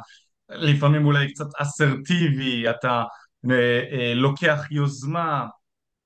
[0.49, 3.03] לפעמים אולי קצת אסרטיבי, אתה
[3.51, 5.47] אה, אה, לוקח יוזמה,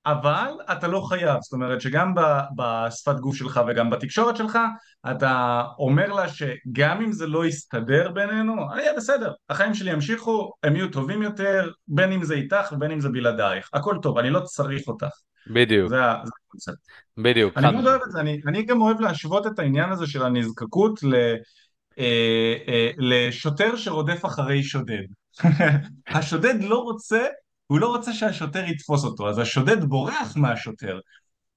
[0.05, 2.13] אבל אתה לא חייב, זאת אומרת שגם
[2.55, 4.59] בשפת גוף שלך וגם בתקשורת שלך
[5.11, 10.75] אתה אומר לה שגם אם זה לא יסתדר בינינו, יהיה בסדר, החיים שלי ימשיכו, הם
[10.75, 14.39] יהיו טובים יותר, בין אם זה איתך ובין אם זה בלעדייך, הכל טוב, אני לא
[14.39, 15.15] צריך אותך.
[15.47, 15.89] בדיוק.
[15.89, 16.87] זה הקונספט.
[17.17, 17.57] בדיוק.
[17.57, 21.03] אני מאוד אוהב את זה, אני, אני גם אוהב להשוות את העניין הזה של הנזקקות
[21.03, 21.15] ל...
[21.99, 25.03] אה, אה, לשוטר שרודף אחרי שודד.
[26.07, 27.25] השודד לא רוצה,
[27.67, 30.99] הוא לא רוצה שהשוטר יתפוס אותו, אז השודד בורח מהשוטר.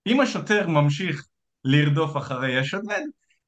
[0.06, 1.24] אם השוטר ממשיך
[1.64, 3.02] לרדוף אחרי השודד,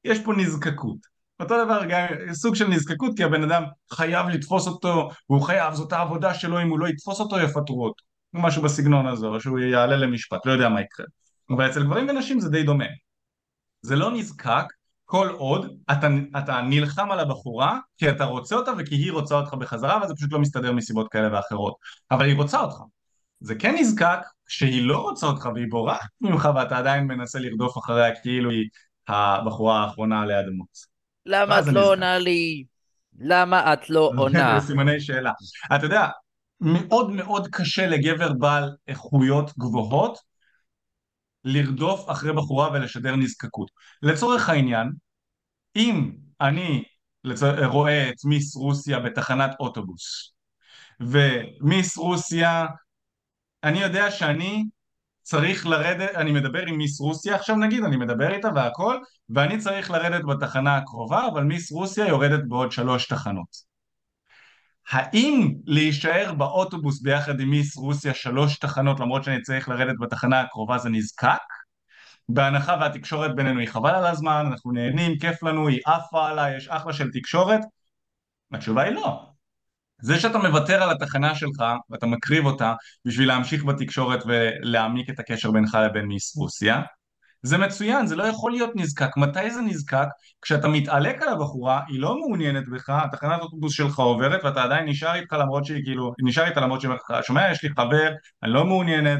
[0.05, 1.11] יש פה נזקקות.
[1.39, 5.93] אותו דבר גם סוג של נזקקות כי הבן אדם חייב לתפוס אותו, הוא חייב, זאת
[5.93, 8.10] העבודה שלו, אם הוא לא יתפוס אותו יפטרו אותו.
[8.33, 11.05] משהו בסגנון הזה, או שהוא יעלה למשפט, לא יודע מה יקרה.
[11.49, 12.85] אבל אצל גברים ונשים זה די דומה.
[13.81, 14.65] זה לא נזקק,
[15.11, 19.53] כל עוד אתה, אתה נלחם על הבחורה כי אתה רוצה אותה וכי היא רוצה אותך
[19.53, 21.75] בחזרה וזה פשוט לא מסתדר מסיבות כאלה ואחרות
[22.11, 22.75] אבל היא רוצה אותך
[23.39, 28.21] זה כן נזקק שהיא לא רוצה אותך והיא בורחת ממך ואתה עדיין מנסה לרדוף אחריה
[28.21, 28.69] כאילו היא
[29.07, 30.91] הבחורה האחרונה עלי אדמות
[31.25, 32.63] למה את לא עונה לי?
[33.19, 34.61] למה את לא עונה?
[34.61, 35.31] סימני שאלה
[35.75, 36.07] אתה יודע
[36.61, 40.17] מאוד מאוד קשה לגבר בעל איכויות גבוהות
[41.43, 43.71] לרדוף אחרי בחורה ולשדר נזקקות.
[44.01, 44.91] לצורך העניין,
[45.75, 46.83] אם אני
[47.65, 50.33] רואה את מיס רוסיה בתחנת אוטובוס
[50.99, 52.65] ומיס רוסיה,
[53.63, 54.63] אני יודע שאני
[55.21, 58.97] צריך לרדת, אני מדבר עם מיס רוסיה עכשיו נגיד, אני מדבר איתה והכל
[59.29, 63.70] ואני צריך לרדת בתחנה הקרובה אבל מיס רוסיה יורדת בעוד שלוש תחנות
[64.91, 70.77] האם להישאר באוטובוס ביחד עם מיס רוסיה שלוש תחנות למרות שאני צריך לרדת בתחנה הקרובה
[70.77, 71.37] זה נזקק?
[72.29, 76.67] בהנחה והתקשורת בינינו היא חבל על הזמן, אנחנו נהנים, כיף לנו, היא עפה עליי, יש
[76.67, 77.59] אחלה של תקשורת?
[78.51, 79.25] התשובה היא לא.
[80.01, 82.73] זה שאתה מוותר על התחנה שלך ואתה מקריב אותה
[83.05, 86.81] בשביל להמשיך בתקשורת ולהעמיק את הקשר בינך לבין מיס רוסיה
[87.43, 89.17] זה מצוין, זה לא יכול להיות נזקק.
[89.17, 90.07] מתי זה נזקק?
[90.41, 95.15] כשאתה מתעלק על הבחורה, היא לא מעוניינת בך, התחנת אוטובוס שלך עוברת ואתה עדיין נשאר
[95.15, 98.11] איתך למרות שהיא כאילו, נשאר איתה למרות שהיא אומרת שומע, יש לי חבר,
[98.43, 99.19] אני לא מעוניינת,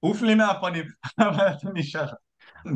[0.00, 0.84] עוף לי מהפנים,
[1.20, 2.06] אבל אתה נשאר.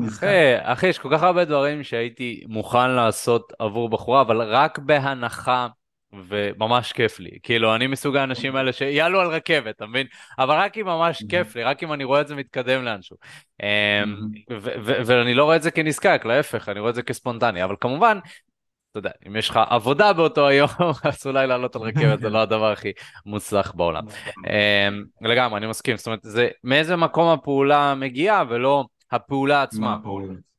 [0.09, 0.26] אחי,
[0.59, 5.68] אחי, יש כל כך הרבה דברים שהייתי מוכן לעשות עבור בחורה, אבל רק בהנחה
[6.29, 7.31] וממש כיף לי.
[7.42, 10.07] כאילו, אני מסוג האנשים האלה שיעלו על רכבת, אתה מבין?
[10.38, 13.16] אבל רק אם ממש כיף לי, רק אם אני רואה את זה מתקדם לאנשהו.
[13.62, 13.66] אמ,
[15.07, 17.64] ואני לא רואה את זה כנזקק, להפך, אני רואה את זה כספונטני.
[17.64, 18.18] אבל כמובן,
[18.90, 20.68] אתה יודע, אם יש לך עבודה באותו היום,
[21.05, 22.92] אז אולי לעלות על רכבת זה לא הדבר הכי
[23.27, 24.05] מוצלח בעולם.
[24.46, 25.96] אמ, לגמרי, אני מסכים.
[25.96, 29.96] זאת אומרת, זה מאיזה מקום הפעולה מגיעה ולא הפעולה עצמה.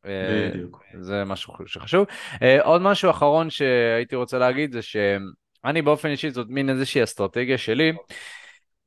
[0.06, 0.84] אה, בדיוק.
[1.00, 2.06] זה משהו שחשוב.
[2.42, 4.96] אה, עוד משהו אחרון שהייתי רוצה להגיד זה ש...
[5.66, 7.94] אני באופן אישי, זאת מין איזושהי אסטרטגיה שלי,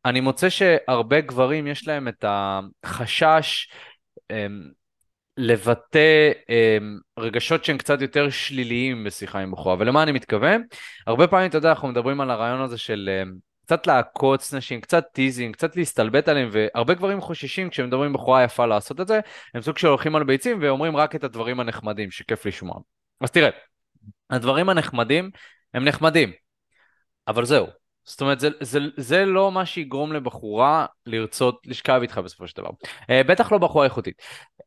[0.04, 3.68] אני מוצא שהרבה גברים יש להם את החשש
[4.30, 4.62] אמ,
[5.36, 10.62] לבטא אמ, רגשות שהם קצת יותר שליליים בשיחה עם בחורה, ולמה אני מתכוון?
[11.06, 13.32] הרבה פעמים, אתה יודע, אנחנו מדברים על הרעיון הזה של אמ,
[13.66, 18.66] קצת לעקוץ נשים, קצת teasing, קצת להסתלבט עליהם, והרבה גברים חוששים כשהם מדברים בחורה יפה
[18.66, 19.20] לעשות את זה,
[19.54, 22.80] הם סוג של הולכים על ביצים ואומרים רק את הדברים הנחמדים שכיף לשמוע.
[23.20, 23.50] אז תראה,
[24.30, 25.30] הדברים הנחמדים
[25.74, 26.32] הם נחמדים,
[27.28, 27.66] אבל זהו.
[28.06, 32.70] זאת אומרת, זה, זה, זה לא מה שיגרום לבחורה לרצות לשכב איתך בסופו של דבר.
[33.02, 34.22] Uh, בטח לא בחורה איכותית.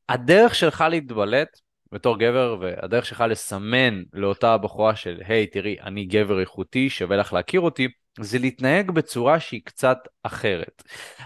[0.09, 1.59] הדרך שלך להתבלט
[1.91, 7.17] בתור גבר, והדרך שלך לסמן לאותה בחורה של, היי, hey, תראי, אני גבר איכותי, שווה
[7.17, 7.87] לך להכיר אותי,
[8.19, 10.83] זה להתנהג בצורה שהיא קצת אחרת.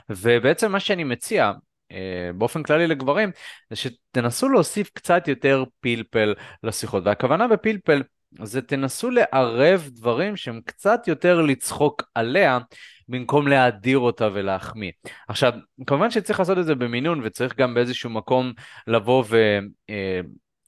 [0.10, 1.52] ובעצם מה שאני מציע,
[1.92, 1.96] uh,
[2.36, 3.32] באופן כללי לגברים,
[3.70, 7.04] זה שתנסו להוסיף קצת יותר פלפל לשיחות.
[7.06, 8.02] והכוונה בפלפל
[8.44, 12.60] זה תנסו לערב דברים שהם קצת יותר לצחוק עליה,
[13.08, 14.92] במקום להאדיר אותה ולהחמיא.
[15.28, 15.54] עכשיו,
[15.88, 18.54] כמובן שצריך לעשות את זה במינון, וצריך גם באיזשהו מקום
[18.88, 19.60] לבוא ו...
[19.90, 20.22] אה,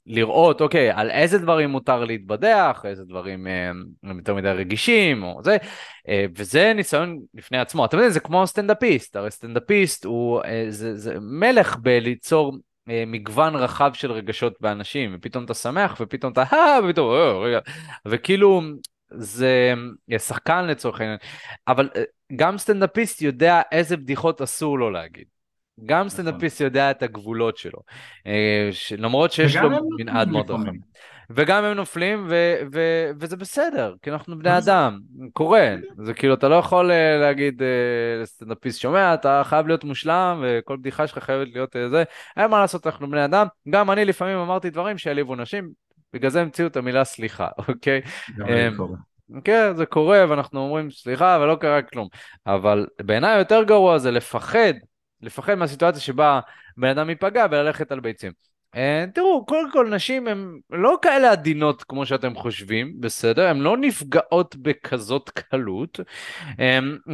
[0.06, 3.70] לראות, אוקיי, על איזה דברים מותר להתבדח, איזה דברים אה,
[4.16, 5.56] יותר מדי רגישים, או זה,
[6.08, 7.84] אה, וזה ניסיון לפני עצמו.
[7.84, 12.56] אתם יודעים, זה כמו סטנדאפיסט, הרי סטנדאפיסט הוא אה, זה, זה מלך בליצור
[12.86, 17.58] מגוון רחב של רגשות באנשים, ופתאום אתה שמח, ופתאום אתה, אה, ופתאום, אה, רגע,
[18.06, 18.62] וכאילו,
[19.10, 19.74] זה
[20.12, 21.18] אה, שחקן לצורך העניין,
[21.68, 22.02] אבל אה,
[22.36, 25.24] גם סטנדאפיסט יודע איזה בדיחות אסור לו להגיד.
[25.84, 26.08] גם נכון.
[26.08, 27.78] סטנדאפיסט יודע את הגבולות שלו,
[28.26, 30.72] אה, למרות שיש לו מנעד מאוד רחב.
[31.30, 34.98] וגם הם נופלים, ו- ו- וזה בסדר, כי אנחנו בני אדם,
[35.32, 35.74] קורה.
[35.98, 37.64] זה כאילו, אתה לא יכול uh, להגיד uh,
[38.22, 42.04] לסטנדאפיסט שומע, אתה חייב להיות מושלם, וכל בדיחה שלך חייבת להיות uh, זה.
[42.36, 43.46] אין מה לעשות, אנחנו בני אדם.
[43.70, 45.70] גם אני לפעמים אמרתי דברים שהעליבו נשים,
[46.12, 48.00] בגלל זה המציאו את המילה סליחה, אוקיי?
[48.76, 48.96] קורא.
[49.44, 52.08] כן, זה קורה, ואנחנו אומרים סליחה, ולא קרה כלום.
[52.46, 54.72] אבל בעיניי יותר גרוע זה לפחד,
[55.22, 56.40] לפחד מהסיטואציה שבה
[56.76, 58.32] בן אדם ייפגע וללכת על ביצים.
[58.76, 63.48] אה, תראו, קודם כל נשים הן לא כאלה עדינות כמו שאתם חושבים, בסדר?
[63.48, 66.00] הן לא נפגעות בכזאת קלות,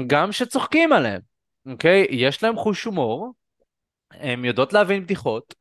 [0.06, 1.20] גם שצוחקים עליהן,
[1.66, 2.06] אוקיי?
[2.10, 3.32] יש להן חוש הומור,
[4.10, 5.54] הן יודעות להבין בדיחות,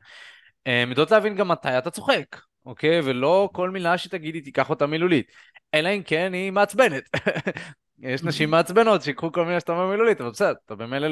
[0.66, 3.00] הן יודעות להבין גם מתי אתה צוחק, אוקיי?
[3.04, 5.32] ולא כל מילה שתגידי תיקח אותה מילולית.
[5.74, 7.04] אלא אם כן היא מעצבנת.
[8.02, 11.08] יש נשים מעצבנות שיקחו כל מיני שאתה אומר מילולית, אבל בסדר, אתה במילא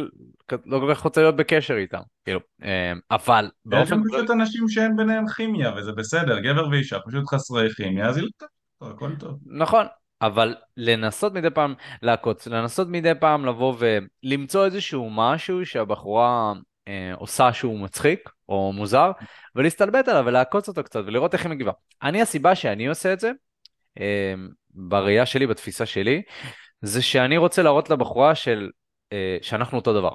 [0.66, 3.96] לא כל כך רוצה להיות בקשר איתם, כאילו, אה, אבל באופן...
[3.96, 8.26] יש פשוט אנשים שאין ביניהם כימיה, וזה בסדר, גבר ואישה פשוט חסרי כימיה, אז היא
[8.82, 9.40] לא הכל טוב.
[9.46, 9.86] נכון,
[10.22, 16.54] אבל לנסות מדי פעם לעקוץ, לנסות מדי פעם לבוא ולמצוא איזשהו משהו שהבחורה
[16.88, 19.12] אה, עושה שהוא מצחיק או מוזר,
[19.56, 21.72] ולהסתלבט עליו ולעקוץ אותו קצת ולראות איך היא מגיבה.
[22.04, 23.32] אני הסיבה שאני עושה את זה,
[24.00, 24.34] אה,
[24.72, 26.22] בראייה שלי, בתפיסה שלי,
[26.82, 28.70] זה שאני רוצה להראות לבחורה של,
[29.14, 30.14] אה, שאנחנו אותו דבר,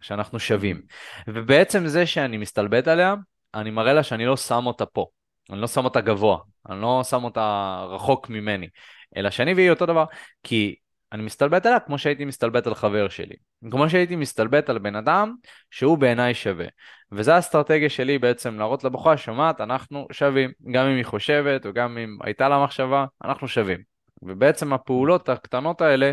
[0.00, 0.82] שאנחנו שווים.
[1.28, 3.14] ובעצם זה שאני מסתלבט עליה,
[3.54, 5.06] אני מראה לה שאני לא שם אותה פה,
[5.50, 6.38] אני לא שם אותה גבוה,
[6.70, 8.68] אני לא שם אותה רחוק ממני,
[9.16, 10.04] אלא שאני והיא אותו דבר,
[10.42, 10.74] כי
[11.12, 13.36] אני מסתלבט עליה כמו שהייתי מסתלבט על חבר שלי,
[13.70, 15.34] כמו שהייתי מסתלבט על בן אדם
[15.70, 16.66] שהוא בעיניי שווה.
[17.12, 22.18] וזו האסטרטגיה שלי בעצם להראות לבחורה, שומעת, אנחנו שווים, גם אם היא חושבת וגם אם
[22.22, 23.93] הייתה לה מחשבה, אנחנו שווים.
[24.26, 26.12] ובעצם הפעולות הקטנות האלה,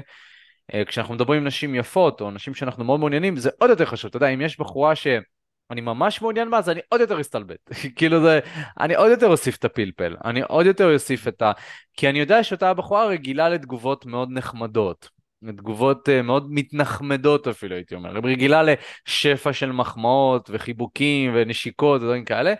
[0.74, 4.10] אה, כשאנחנו מדברים עם נשים יפות, או נשים שאנחנו מאוד מעוניינים, זה עוד יותר חשוב.
[4.10, 7.60] אתה יודע, אם יש בחורה שאני ממש מעוניין בה, אז אני עוד יותר אסתלבט.
[7.96, 8.40] כאילו זה,
[8.80, 11.52] אני עוד יותר אוסיף את הפלפל, אני עוד יותר אוסיף את ה...
[11.98, 15.22] כי אני יודע שאותה בחורה רגילה לתגובות מאוד נחמדות.
[15.48, 22.54] תגובות uh, מאוד מתנחמדות אפילו הייתי אומר, רגילה לשפע של מחמאות וחיבוקים ונשיקות ודברים כאלה,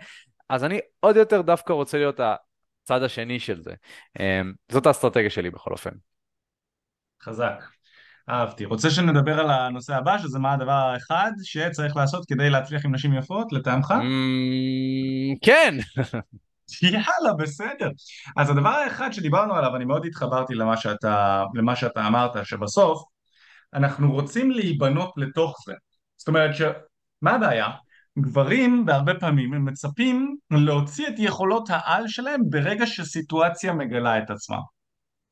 [0.48, 2.20] אז אני עוד יותר דווקא רוצה להיות
[2.82, 3.74] הצד השני של זה.
[4.20, 5.90] אמ, זאת האסטרטגיה שלי בכל אופן.
[7.22, 7.64] חזק.
[8.30, 8.64] אהבתי.
[8.64, 13.14] רוצה שנדבר על הנושא הבא, שזה מה הדבר האחד שצריך לעשות כדי להצליח עם נשים
[13.14, 13.94] יפות, לטעמך?
[14.02, 15.74] אמ, כן.
[16.82, 17.90] יאללה, בסדר.
[18.36, 23.02] אז הדבר האחד שדיברנו עליו, אני מאוד התחברתי למה שאתה, למה שאתה אמרת, שבסוף
[23.74, 25.74] אנחנו רוצים להיבנות לתוך זה.
[26.16, 26.62] זאת אומרת, ש...
[27.22, 27.68] מה הבעיה?
[28.18, 34.56] גברים בהרבה פעמים הם מצפים להוציא את יכולות העל שלהם ברגע שסיטואציה מגלה את עצמה.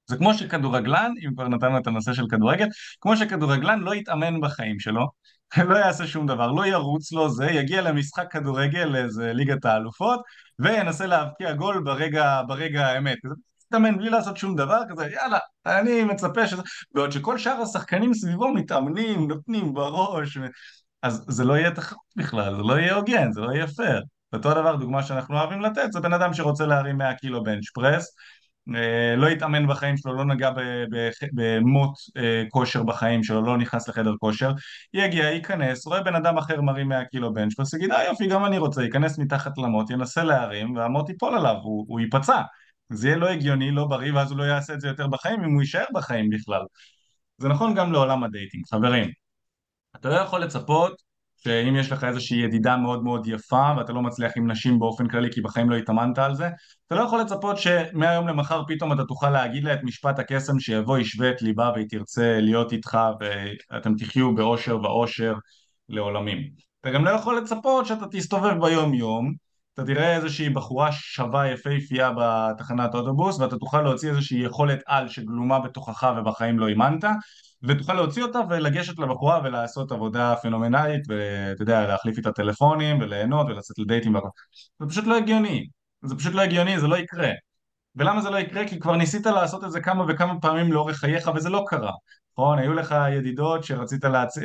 [0.06, 2.66] זה כמו שכדורגלן, אם כבר נתנו את הנושא של כדורגל,
[3.00, 5.06] כמו שכדורגלן לא יתאמן בחיים שלו,
[5.68, 10.20] לא יעשה שום דבר, לא ירוץ לו זה, יגיע למשחק כדורגל לאיזה ליגת האלופות,
[10.58, 13.18] וינסה להבקיע גול ברגע, ברגע האמת.
[13.66, 16.62] מתאמן בלי לעשות שום דבר כזה, יאללה, אני מצפה שזה...
[16.94, 20.38] בעוד שכל שאר השחקנים סביבו מתאמנים, נותנים בראש,
[21.02, 24.02] אז זה לא יהיה תחרות בכלל, זה לא יהיה הוגן, זה לא יהיה פייר.
[24.32, 28.14] אותו דבר, דוגמה שאנחנו אוהבים לתת, זה בן אדם שרוצה להרים 100 קילו בנץ' פרס,
[28.74, 30.50] אה, לא יתאמן בחיים שלו, לא נגע
[31.32, 34.52] במוט אה, כושר בחיים שלו, לא נכנס לחדר כושר,
[34.94, 38.44] יגיע, ייכנס, רואה בן אדם אחר מרים 100 קילו בנץ' פרס, יגיד, אה יופי, גם
[38.44, 42.42] אני רוצה, ייכנס מתחת למוט, ינסה להרים, והמוט ייפול עליו, הוא, הוא ייפצע.
[42.92, 45.54] זה יהיה לא הגיוני, לא בריא, ואז הוא לא יעשה את זה יותר בחיים, אם
[45.54, 46.62] הוא יישאר בחיים בכלל.
[47.38, 49.10] זה נכון גם לעולם הדייטינג, חברים.
[49.96, 54.32] אתה לא יכול לצפות שאם יש לך איזושהי ידידה מאוד מאוד יפה ואתה לא מצליח
[54.36, 56.48] עם נשים באופן כללי כי בחיים לא התאמנת על זה
[56.86, 60.98] אתה לא יכול לצפות שמהיום למחר פתאום אתה תוכל להגיד לה את משפט הקסם שיבוא
[60.98, 65.34] ישבה את ליבה והיא תרצה להיות איתך ואתם תחיו באושר ואושר
[65.88, 66.38] לעולמים.
[66.80, 69.34] אתה גם לא יכול לצפות שאתה תסתובב ביום יום
[69.74, 75.58] אתה תראה איזושהי בחורה שווה יפהפייה בתחנת אוטובוס ואתה תוכל להוציא איזושהי יכולת על שגלומה
[75.58, 77.04] בתוכך ובחיים לא אימנת
[77.62, 83.78] ותוכל להוציא אותה ולגשת לבחורה ולעשות עבודה פנומנלית ואתה יודע להחליף איתה טלפונים וליהנות ולצאת
[83.78, 84.28] לדייטים והכל
[84.80, 85.66] זה פשוט לא הגיוני.
[86.02, 87.30] זה פשוט לא הגיוני זה לא יקרה.
[87.96, 88.68] ולמה זה לא יקרה?
[88.68, 91.92] כי כבר ניסית לעשות את זה כמה וכמה פעמים לאורך חייך וזה לא קרה.
[92.32, 92.58] נכון?
[92.58, 94.38] היו לך ידידות שרצית להצ...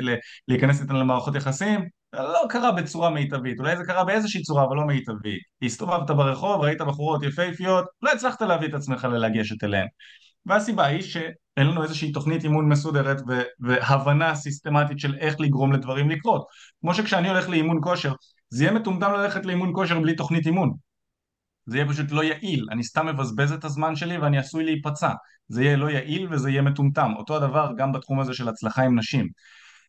[0.48, 1.90] להיכנס איתן למערכות יחסים?
[2.14, 5.42] לא קרה בצורה מיטבית, אולי זה קרה באיזושהי צורה אבל לא מיטבית.
[5.62, 9.88] הסתובבת ברחוב, ראית בחורות יפהפיות, לא הצלחת להביא את עצמך ללגשת אליהן
[10.46, 13.18] והסיבה היא שאין לנו איזושהי תוכנית אימון מסודרת
[13.60, 16.46] והבנה סיסטמטית של איך לגרום לדברים לקרות.
[16.82, 18.14] כמו שכשאני הולך לאימון כושר
[18.50, 20.74] זה יהיה מטומטם ללכת לאימון כושר בלי תוכנית אימון.
[21.66, 25.14] זה יהיה פשוט לא יעיל, אני סתם מבזבז את הזמן שלי ואני עשוי להיפצע.
[25.48, 27.12] זה יהיה לא יעיל וזה יהיה מטומטם.
[27.18, 29.28] אותו הדבר גם בתחום הזה של הצלחה עם נשים.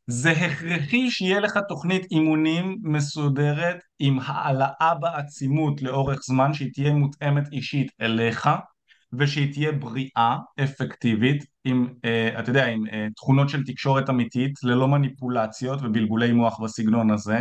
[0.06, 7.52] זה הכרחי שיהיה לך תוכנית אימונים מסודרת עם העלאה בעצימות לאורך זמן שהיא תהיה מותאמת
[7.52, 8.48] אישית אליך
[9.12, 14.88] ושהיא תהיה בריאה, אפקטיבית, עם, אה, אתה יודע, עם אה, תכונות של תקשורת אמיתית, ללא
[14.88, 17.40] מניפולציות ובלבולי מוח בסגנון הזה,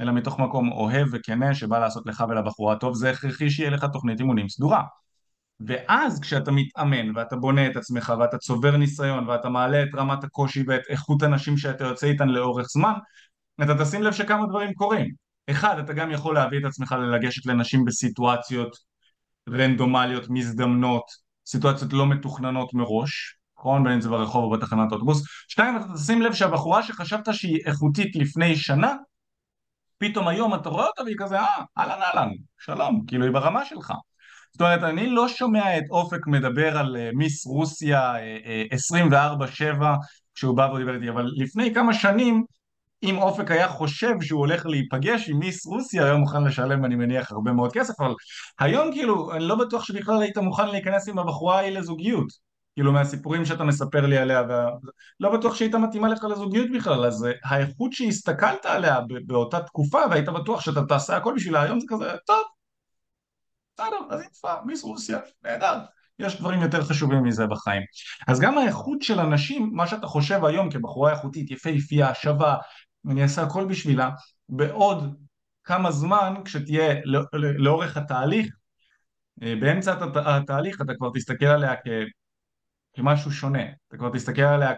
[0.00, 4.20] אלא מתוך מקום אוהב וכנה שבא לעשות לך ולבחורה טוב, זה הכרחי שיהיה לך תוכנית
[4.20, 4.82] אימונים סדורה.
[5.60, 10.64] ואז כשאתה מתאמן ואתה בונה את עצמך ואתה צובר ניסיון ואתה מעלה את רמת הקושי
[10.66, 12.92] ואת איכות הנשים שאתה יוצא איתן לאורך זמן,
[13.62, 15.10] אתה תשים לב שכמה דברים קורים.
[15.50, 18.76] אחד, אתה גם יכול להביא את עצמך ללגשת לנשים בסיטואציות
[19.52, 21.04] רנדומליות, מזדמנות,
[21.46, 23.84] סיטואציות לא מתוכננות מראש, נכון?
[23.84, 25.22] בין אם זה ברחוב או בתחנת אוטובוס.
[25.48, 28.94] שתיים, אתה תשים לב שהבחורה שחשבת שהיא איכותית לפני שנה,
[29.98, 32.28] פתאום היום אתה רואה אותה והיא כזה, אה, אהלן אהלן,
[32.58, 33.92] שלום, כאילו היא ברמה שלך.
[34.52, 39.82] זאת אומרת, אני לא שומע את אופק מדבר על uh, מיס רוסיה uh, uh, 24-7
[40.34, 42.44] כשהוא בא ודיבר איתי, אבל לפני כמה שנים
[43.02, 47.32] אם אופק היה חושב שהוא הולך להיפגש עם מיס רוסיה, היה מוכן לשלם אני מניח
[47.32, 48.14] הרבה מאוד כסף, אבל
[48.60, 52.26] היום כאילו אני לא בטוח שבכלל היית מוכן להיכנס עם הבחורה ההיא לזוגיות,
[52.74, 54.42] כאילו מהסיפורים שאתה מספר לי עליה,
[55.20, 60.28] לא בטוח שהייתה מתאימה לך לזוגיות בכלל, אז אה, האיכות שהסתכלת עליה באותה תקופה והיית
[60.28, 62.42] בטוח שאתה תעשה הכל בשבילה, היום זה כזה, טוב,
[63.74, 65.78] בסדר, אז היא יפה, מיס רוסיה, נהדר.
[66.18, 67.82] יש דברים יותר חשובים מזה בחיים.
[68.28, 72.56] אז גם האיכות של אנשים, מה שאתה חושב היום כבחורה איכותית, יפהפייה, שווה,
[73.10, 74.10] אני אעשה הכל בשבילה,
[74.48, 75.16] בעוד
[75.64, 78.54] כמה זמן כשתהיה לא, לאורך התהליך,
[79.42, 81.88] אה, באמצע התהליך אתה כבר תסתכל עליה כ,
[82.92, 84.72] כמשהו שונה, אתה כבר תסתכל עליה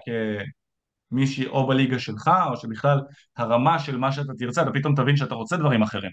[1.11, 3.01] כמישהי או בליגה שלך, או שבכלל
[3.37, 6.13] הרמה של מה שאתה תרצה, אתה פתאום תבין שאתה רוצה דברים אחרים.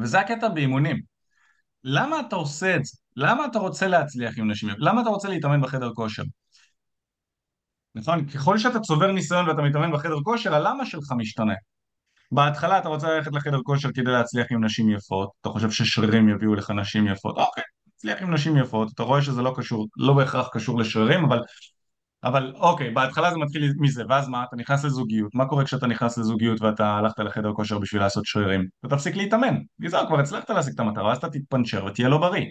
[0.00, 1.00] וזה הקטע באימונים.
[1.84, 2.98] למה אתה עושה את זה?
[3.16, 4.68] למה אתה רוצה להצליח עם נשים?
[4.78, 6.22] למה אתה רוצה להתאמן בחדר כושר?
[7.94, 8.26] נכון?
[8.26, 11.54] ככל שאתה צובר ניסיון ואתה מתאמן בחדר כושר, הלמה שלך משתנה.
[12.32, 16.54] בהתחלה אתה רוצה ללכת לחדר כושר כדי להצליח עם נשים יפות, אתה חושב ששרירים יביאו
[16.54, 17.64] לך נשים יפות, אוקיי,
[17.96, 21.40] תצליח עם נשים יפות, אתה רואה שזה לא קשור, לא בהכרח קשור לשרירים, אבל,
[22.24, 26.18] אבל אוקיי, בהתחלה זה מתחיל מזה, ואז מה, אתה נכנס לזוגיות, מה קורה כשאתה נכנס
[26.18, 28.66] לזוגיות ואתה הלכת לחדר כושר בשביל לעשות שרירים?
[28.86, 32.44] אתה תפסיק להתאמן, וזהו, כבר הצלחת להשיג את המטרה, אז אתה תתפנצ'ר ותהיה לא בריא.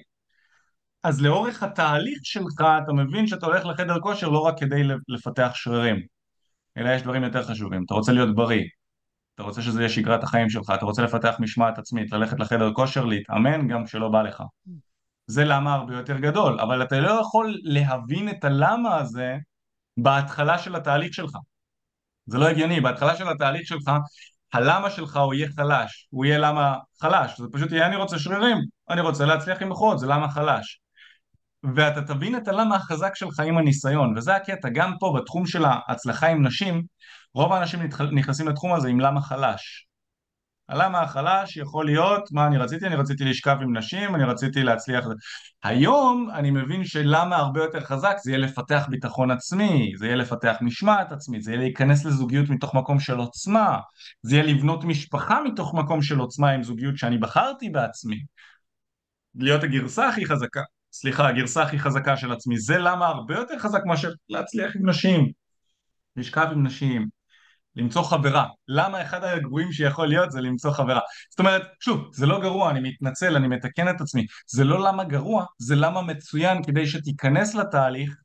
[1.03, 5.95] אז לאורך התהליך שלך אתה מבין שאתה הולך לחדר כושר לא רק כדי לפתח שרירים,
[6.77, 7.83] אלא יש דברים יותר חשובים.
[7.85, 8.63] אתה רוצה להיות בריא,
[9.35, 13.05] אתה רוצה שזה יהיה שגרת החיים שלך, אתה רוצה לפתח משמעת עצמית, ללכת לחדר כושר,
[13.05, 14.43] להתאמן גם כשלא בא לך.
[15.27, 19.37] זה למה הרבה יותר גדול, אבל אתה לא יכול להבין את הלמה הזה
[19.97, 21.37] בהתחלה של התהליך שלך.
[22.25, 23.91] זה לא הגיוני, בהתחלה של התהליך שלך
[24.53, 28.57] הלמה שלך הוא יהיה חלש, הוא יהיה למה חלש, זה פשוט יהיה אני רוצה שרירים,
[28.89, 30.81] אני רוצה להצליח עם מוחות, זה למה חלש.
[31.75, 36.27] ואתה תבין את הלמה החזק שלך עם הניסיון, וזה הקטע, גם פה בתחום של ההצלחה
[36.27, 36.83] עם נשים,
[37.33, 37.79] רוב האנשים
[38.11, 39.87] נכנסים לתחום הזה עם למה חלש.
[40.69, 42.87] הלמה החלש יכול להיות, מה אני רציתי?
[42.87, 45.05] אני רציתי לשכב עם נשים, אני רציתי להצליח...
[45.63, 50.55] היום אני מבין שלמה הרבה יותר חזק זה יהיה לפתח ביטחון עצמי, זה יהיה לפתח
[50.61, 53.79] משמעת עצמית, זה יהיה להיכנס לזוגיות מתוך מקום של עוצמה,
[54.21, 58.19] זה יהיה לבנות משפחה מתוך מקום של עוצמה עם זוגיות שאני בחרתי בעצמי.
[59.35, 60.61] להיות הגרסה הכי חזקה
[60.93, 62.57] סליחה, הגרסה הכי חזקה של עצמי.
[62.59, 65.31] זה למה הרבה יותר חזק מאשר להצליח עם נשים,
[66.15, 67.07] לשכב עם נשים,
[67.75, 68.47] למצוא חברה.
[68.67, 70.99] למה אחד הגרועים שיכול להיות זה למצוא חברה.
[71.29, 74.25] זאת אומרת, שוב, זה לא גרוע, אני מתנצל, אני מתקן את עצמי.
[74.47, 78.15] זה לא למה גרוע, זה למה מצוין כדי שתיכנס לתהליך,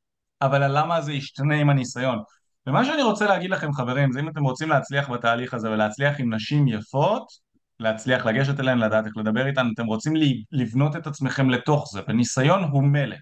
[0.42, 2.18] אבל הלמה הזה ישתנה עם הניסיון.
[2.66, 6.34] ומה שאני רוצה להגיד לכם חברים, זה אם אתם רוצים להצליח בתהליך הזה ולהצליח עם
[6.34, 7.45] נשים יפות,
[7.80, 10.12] להצליח לגשת אליהן, לדעת איך לדבר איתן, אתם רוצים
[10.52, 13.18] לבנות את עצמכם לתוך זה, וניסיון הוא מלך.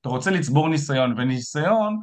[0.00, 1.98] אתה רוצה לצבור ניסיון, וניסיון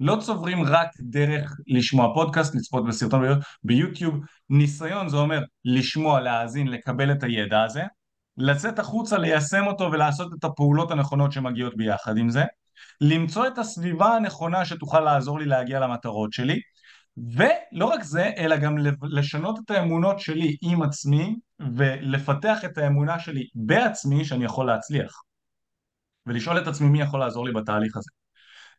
[0.00, 3.22] לא צוברים רק דרך לשמוע פודקאסט, לצפות בסרטון
[3.62, 4.14] ביוטיוב,
[4.50, 7.82] ניסיון זה אומר לשמוע, להאזין, לקבל את הידע הזה,
[8.36, 12.44] לצאת החוצה, ליישם אותו ולעשות את הפעולות הנכונות שמגיעות ביחד עם זה,
[13.00, 16.60] למצוא את הסביבה הנכונה שתוכל לעזור לי להגיע למטרות שלי,
[17.16, 21.36] ולא רק זה, אלא גם לשנות את האמונות שלי עם עצמי
[21.76, 25.22] ולפתח את האמונה שלי בעצמי שאני יכול להצליח.
[26.26, 28.10] ולשאול את עצמי מי יכול לעזור לי בתהליך הזה.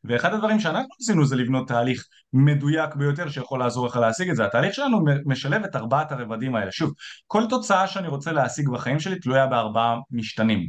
[0.03, 2.03] ואחד הדברים שאנחנו עשינו זה לבנות תהליך
[2.33, 4.45] מדויק ביותר שיכול לעזור לך להשיג את זה.
[4.45, 6.71] התהליך שלנו משלב את ארבעת הרבדים האלה.
[6.71, 6.93] שוב,
[7.27, 10.67] כל תוצאה שאני רוצה להשיג בחיים שלי תלויה בארבעה משתנים.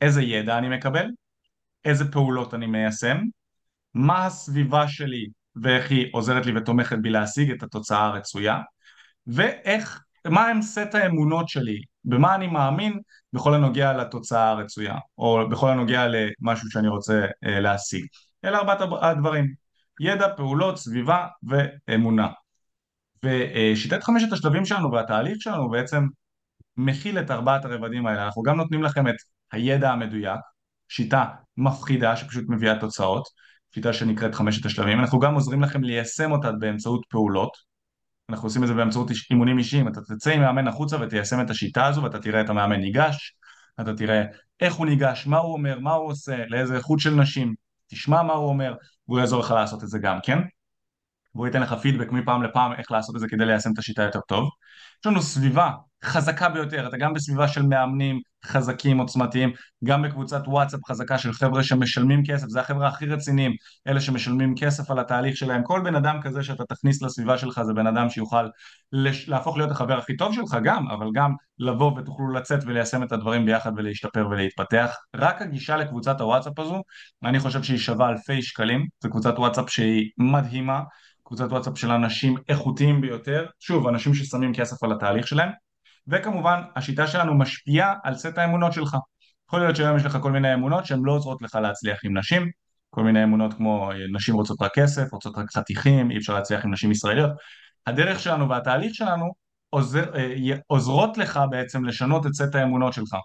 [0.00, 1.06] איזה ידע אני מקבל,
[1.84, 3.18] איזה פעולות אני מיישם,
[3.94, 5.26] מה הסביבה שלי
[5.62, 8.58] ואיך היא עוזרת לי ותומכת בי להשיג את התוצאה הרצויה,
[9.26, 13.00] ואיך, מה הם סט האמונות שלי, במה אני מאמין
[13.32, 18.06] בכל הנוגע לתוצאה הרצויה, או בכל הנוגע למשהו שאני רוצה אה, להשיג.
[18.44, 19.54] אלה ארבעת הדברים,
[20.00, 22.28] ידע, פעולות, סביבה ואמונה.
[23.24, 26.06] ושיטת חמשת השלבים שלנו והתהליך שלנו בעצם
[26.76, 29.14] מכיל את ארבעת הרבדים האלה, אנחנו גם נותנים לכם את
[29.52, 30.40] הידע המדויק,
[30.88, 31.24] שיטה
[31.56, 33.24] מפחידה שפשוט מביאה תוצאות,
[33.74, 37.56] שיטה שנקראת חמשת השלבים, אנחנו גם עוזרים לכם ליישם אותה באמצעות פעולות,
[38.30, 41.86] אנחנו עושים את זה באמצעות אימונים אישיים, אתה תצא עם מאמן החוצה ותיישם את השיטה
[41.86, 43.36] הזו ואתה תראה את המאמן ניגש,
[43.80, 44.24] אתה תראה
[44.60, 47.54] איך הוא ניגש, מה הוא אומר, מה הוא עושה, לאיזה איכות של נשים,
[47.90, 48.74] תשמע מה הוא אומר,
[49.08, 50.38] והוא יעזור לך לעשות את זה גם, כן?
[51.34, 54.20] והוא ייתן לך פידבק מפעם לפעם איך לעשות את זה כדי ליישם את השיטה יותר
[54.20, 54.48] טוב.
[55.00, 55.70] יש לנו סביבה
[56.04, 59.52] חזקה ביותר, אתה גם בסביבה של מאמנים חזקים, עוצמתיים,
[59.84, 63.52] גם בקבוצת וואטסאפ חזקה של חבר'ה שמשלמים כסף, זה החבר'ה הכי רציניים,
[63.88, 67.72] אלה שמשלמים כסף על התהליך שלהם, כל בן אדם כזה שאתה תכניס לסביבה שלך זה
[67.72, 68.48] בן אדם שיוכל
[68.92, 69.28] לש...
[69.28, 73.46] להפוך להיות החבר הכי טוב שלך גם, אבל גם לבוא ותוכלו לצאת וליישם את הדברים
[73.46, 74.96] ביחד ולהשתפר ולהתפתח.
[75.16, 76.82] רק הגישה לקבוצת הוואטסאפ הזו,
[77.24, 80.82] אני חושב שהיא שווה אלפי שקלים, זו קבוצת וואטסאפ שהיא מדהימה,
[81.24, 85.50] קבוצת וואטסאפ של אנשים איכותיים ביותר, שוב, אנשים ששמים כסף על התהליך שלהם,
[86.08, 88.96] וכמובן השיטה שלנו משפיעה על סט האמונות שלך.
[89.48, 92.50] יכול להיות שהיום יש לך כל מיני אמונות שהן לא עוזרות לך להצליח עם נשים,
[92.90, 96.64] כל מיני אמונות כמו אה, נשים רוצות רק כסף, רוצות רק חתיכים, אי אפשר להצליח
[96.64, 97.30] עם נשים ישראליות.
[97.86, 99.32] הדרך שלנו והתהליך שלנו
[99.70, 103.16] עוזר, אה, עוזרות לך בעצם לשנות את סט האמונות שלך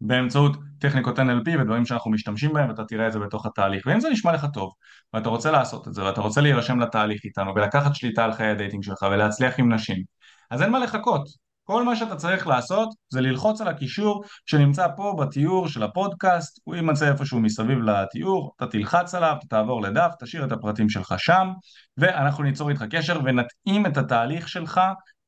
[0.00, 4.10] באמצעות טכניקות NLP ודברים שאנחנו משתמשים בהם ואתה תראה את זה בתוך התהליך ואם זה
[4.10, 4.72] נשמע לך טוב
[5.14, 8.82] ואתה רוצה לעשות את זה ואתה רוצה להירשם לתהליך איתנו ולקחת שליטה על חיי הדייטינג
[8.82, 10.02] שלך ולהצליח עם נשים
[10.50, 15.16] אז אין מה לחכות כל מה שאתה צריך לעשות זה ללחוץ על הקישור שנמצא פה
[15.20, 20.44] בתיאור של הפודקאסט, הוא יימצא איפשהו מסביב לתיאור, אתה תלחץ עליו, אתה תעבור לדף, תשאיר
[20.44, 21.48] את הפרטים שלך שם,
[21.96, 24.80] ואנחנו ניצור איתך קשר ונתאים את התהליך שלך,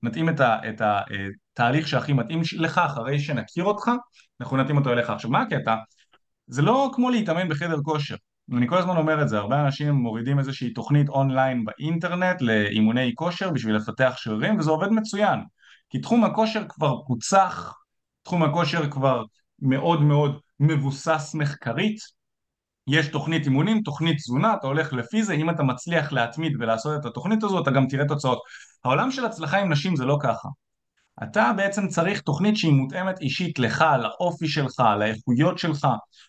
[0.02, 3.90] נתאים את, ה, את התהליך שהכי מתאים לך אחרי שנכיר אותך,
[4.40, 5.10] אנחנו נתאים אותו אליך.
[5.10, 5.74] עכשיו מה הקטע?
[6.46, 8.16] זה לא כמו להתאמן בחדר כושר,
[8.56, 13.50] אני כל הזמן אומר את זה, הרבה אנשים מורידים איזושהי תוכנית אונליין באינטרנט לאימוני כושר
[13.50, 15.40] בשביל לפתח שרירים וזה עובד מצוין
[15.92, 17.74] כי תחום הכושר כבר פוצח,
[18.22, 19.24] תחום הכושר כבר
[19.58, 21.98] מאוד מאוד מבוסס מחקרית,
[22.86, 27.06] יש תוכנית אימונים, תוכנית תזונה, אתה הולך לפי זה, אם אתה מצליח להתמיד ולעשות את
[27.06, 28.38] התוכנית הזו, אתה גם תראה תוצאות.
[28.84, 30.48] העולם של הצלחה עם נשים זה לא ככה.
[31.22, 35.86] אתה בעצם צריך תוכנית שהיא מותאמת אישית לך, לאופי שלך, לאיכויות שלך,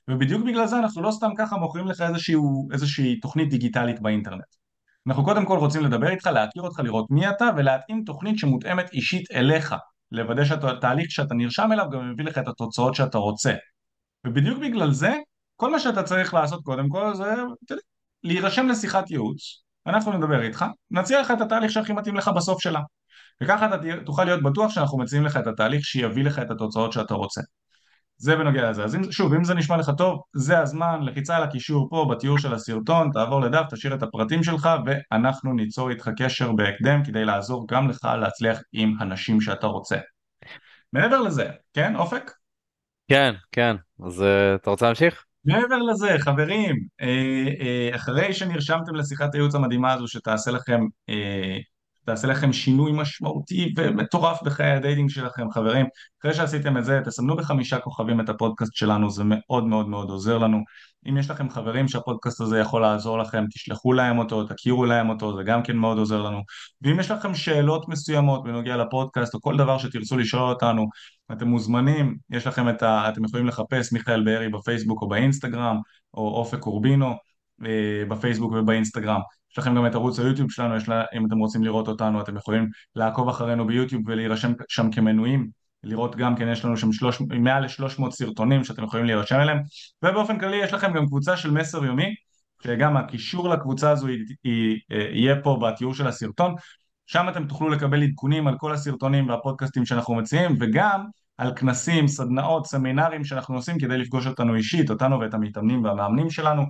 [0.08, 2.36] ובדיוק בגלל זה אנחנו לא סתם ככה מוכרים לך איזושהי,
[2.74, 4.63] איזושהי תוכנית דיגיטלית באינטרנט.
[5.08, 9.32] אנחנו קודם כל רוצים לדבר איתך, להכיר אותך, לראות מי אתה ולהתאים תוכנית שמותאמת אישית
[9.32, 9.76] אליך
[10.12, 13.54] לוודא שהתהליך שאתה נרשם אליו גם מביא לך את התוצאות שאתה רוצה.
[14.28, 15.14] ובדיוק בגלל זה
[15.56, 17.34] כל מה שאתה צריך לעשות קודם כל זה
[18.24, 22.82] להירשם לשיחת ייעוץ אנחנו נדבר איתך, נציע לך את התהליך שהכי מתאים לך בסוף שלה.
[23.44, 27.14] וככה אתה תוכל להיות בטוח שאנחנו מציעים לך את התהליך שיביא לך את התוצאות שאתה
[27.14, 27.42] רוצה
[28.18, 28.84] זה בנוגע לזה.
[28.84, 32.38] אז אם, שוב, אם זה נשמע לך טוב, זה הזמן, לחיצה על הקישור פה בתיאור
[32.38, 37.68] של הסרטון, תעבור לדף, תשאיר את הפרטים שלך ואנחנו ניצור איתך קשר בהקדם כדי לעזור
[37.70, 39.98] גם לך להצליח עם הנשים שאתה רוצה.
[40.94, 42.32] מעבר לזה, כן, אופק?
[43.08, 43.76] כן, כן.
[44.06, 45.26] אז uh, אתה רוצה להמשיך?
[45.46, 50.82] מעבר לזה, חברים, אה, אה, אחרי שנרשמתם לשיחת הייעוץ המדהימה הזו שתעשה לכם
[52.06, 55.86] תעשה לכם שינוי משמעותי ומטורף בחיי הדייטינג שלכם חברים.
[56.22, 60.38] אחרי שעשיתם את זה תסמנו בחמישה כוכבים את הפודקאסט שלנו זה מאוד מאוד מאוד עוזר
[60.38, 60.64] לנו.
[61.10, 65.38] אם יש לכם חברים שהפודקאסט הזה יכול לעזור לכם תשלחו להם אותו, תכירו להם אותו
[65.38, 66.42] זה גם כן מאוד עוזר לנו.
[66.82, 70.88] ואם יש לכם שאלות מסוימות בנוגע לפודקאסט או כל דבר שתרצו לשאול אותנו
[71.32, 73.10] אתם מוזמנים, יש לכם את ה...
[73.10, 75.78] אתם יכולים לחפש מיכאל בארי בפייסבוק או באינסטגרם
[76.14, 77.14] או אופק קורבינו
[77.66, 79.22] אה, בפייסבוק ובאינסטגרם
[79.54, 82.70] יש לכם גם את ערוץ היוטיוב שלנו, לה, אם אתם רוצים לראות אותנו אתם יכולים
[82.96, 85.50] לעקוב אחרינו ביוטיוב ולהירשם שם כמנויים
[85.84, 89.58] לראות גם כן יש לנו שם שלוש, מעל ל-300 סרטונים שאתם יכולים להירשם אליהם.
[90.04, 92.16] ובאופן כללי יש לכם גם קבוצה של מסר יומי
[92.64, 94.08] שגם הקישור לקבוצה הזו
[95.14, 96.56] יהיה פה בתיאור של הסרטון.
[97.06, 101.06] שם אתם תוכלו לקבל עדכונים על כל הסרטונים והפודקאסטים שאנחנו מציעים וגם
[101.38, 106.62] על כנסים, סדנאות, סמינרים שאנחנו עושים כדי לפגוש אותנו אישית, אותנו ואת המתאמנים והמאמנים שלנו.
[106.62, 106.68] אה,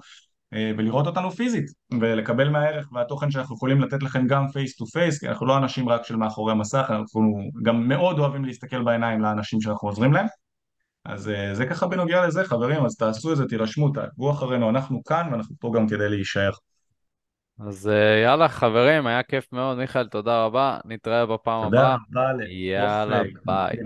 [0.77, 1.65] ולראות אותנו פיזית
[2.01, 5.89] ולקבל מהערך והתוכן שאנחנו יכולים לתת לכם גם face to face כי אנחנו לא אנשים
[5.89, 10.25] רק של מאחורי מסך אנחנו גם מאוד אוהבים להסתכל בעיניים לאנשים שאנחנו עוזרים להם
[11.05, 15.03] אז אה, זה ככה בנוגע לזה חברים, אז תעשו את זה, תירשמו, תעקבו אחרינו, אנחנו
[15.03, 16.51] כאן ואנחנו פה גם כדי להישאר.
[17.67, 19.77] אז אה, יאללה, חברים, היה כיף מאוד.
[19.77, 20.77] מיכאל, תודה רבה.
[20.85, 21.95] נתראה בפעם תודה הבאה.
[22.11, 23.21] רבה יאללה.
[23.45, 23.77] ביי.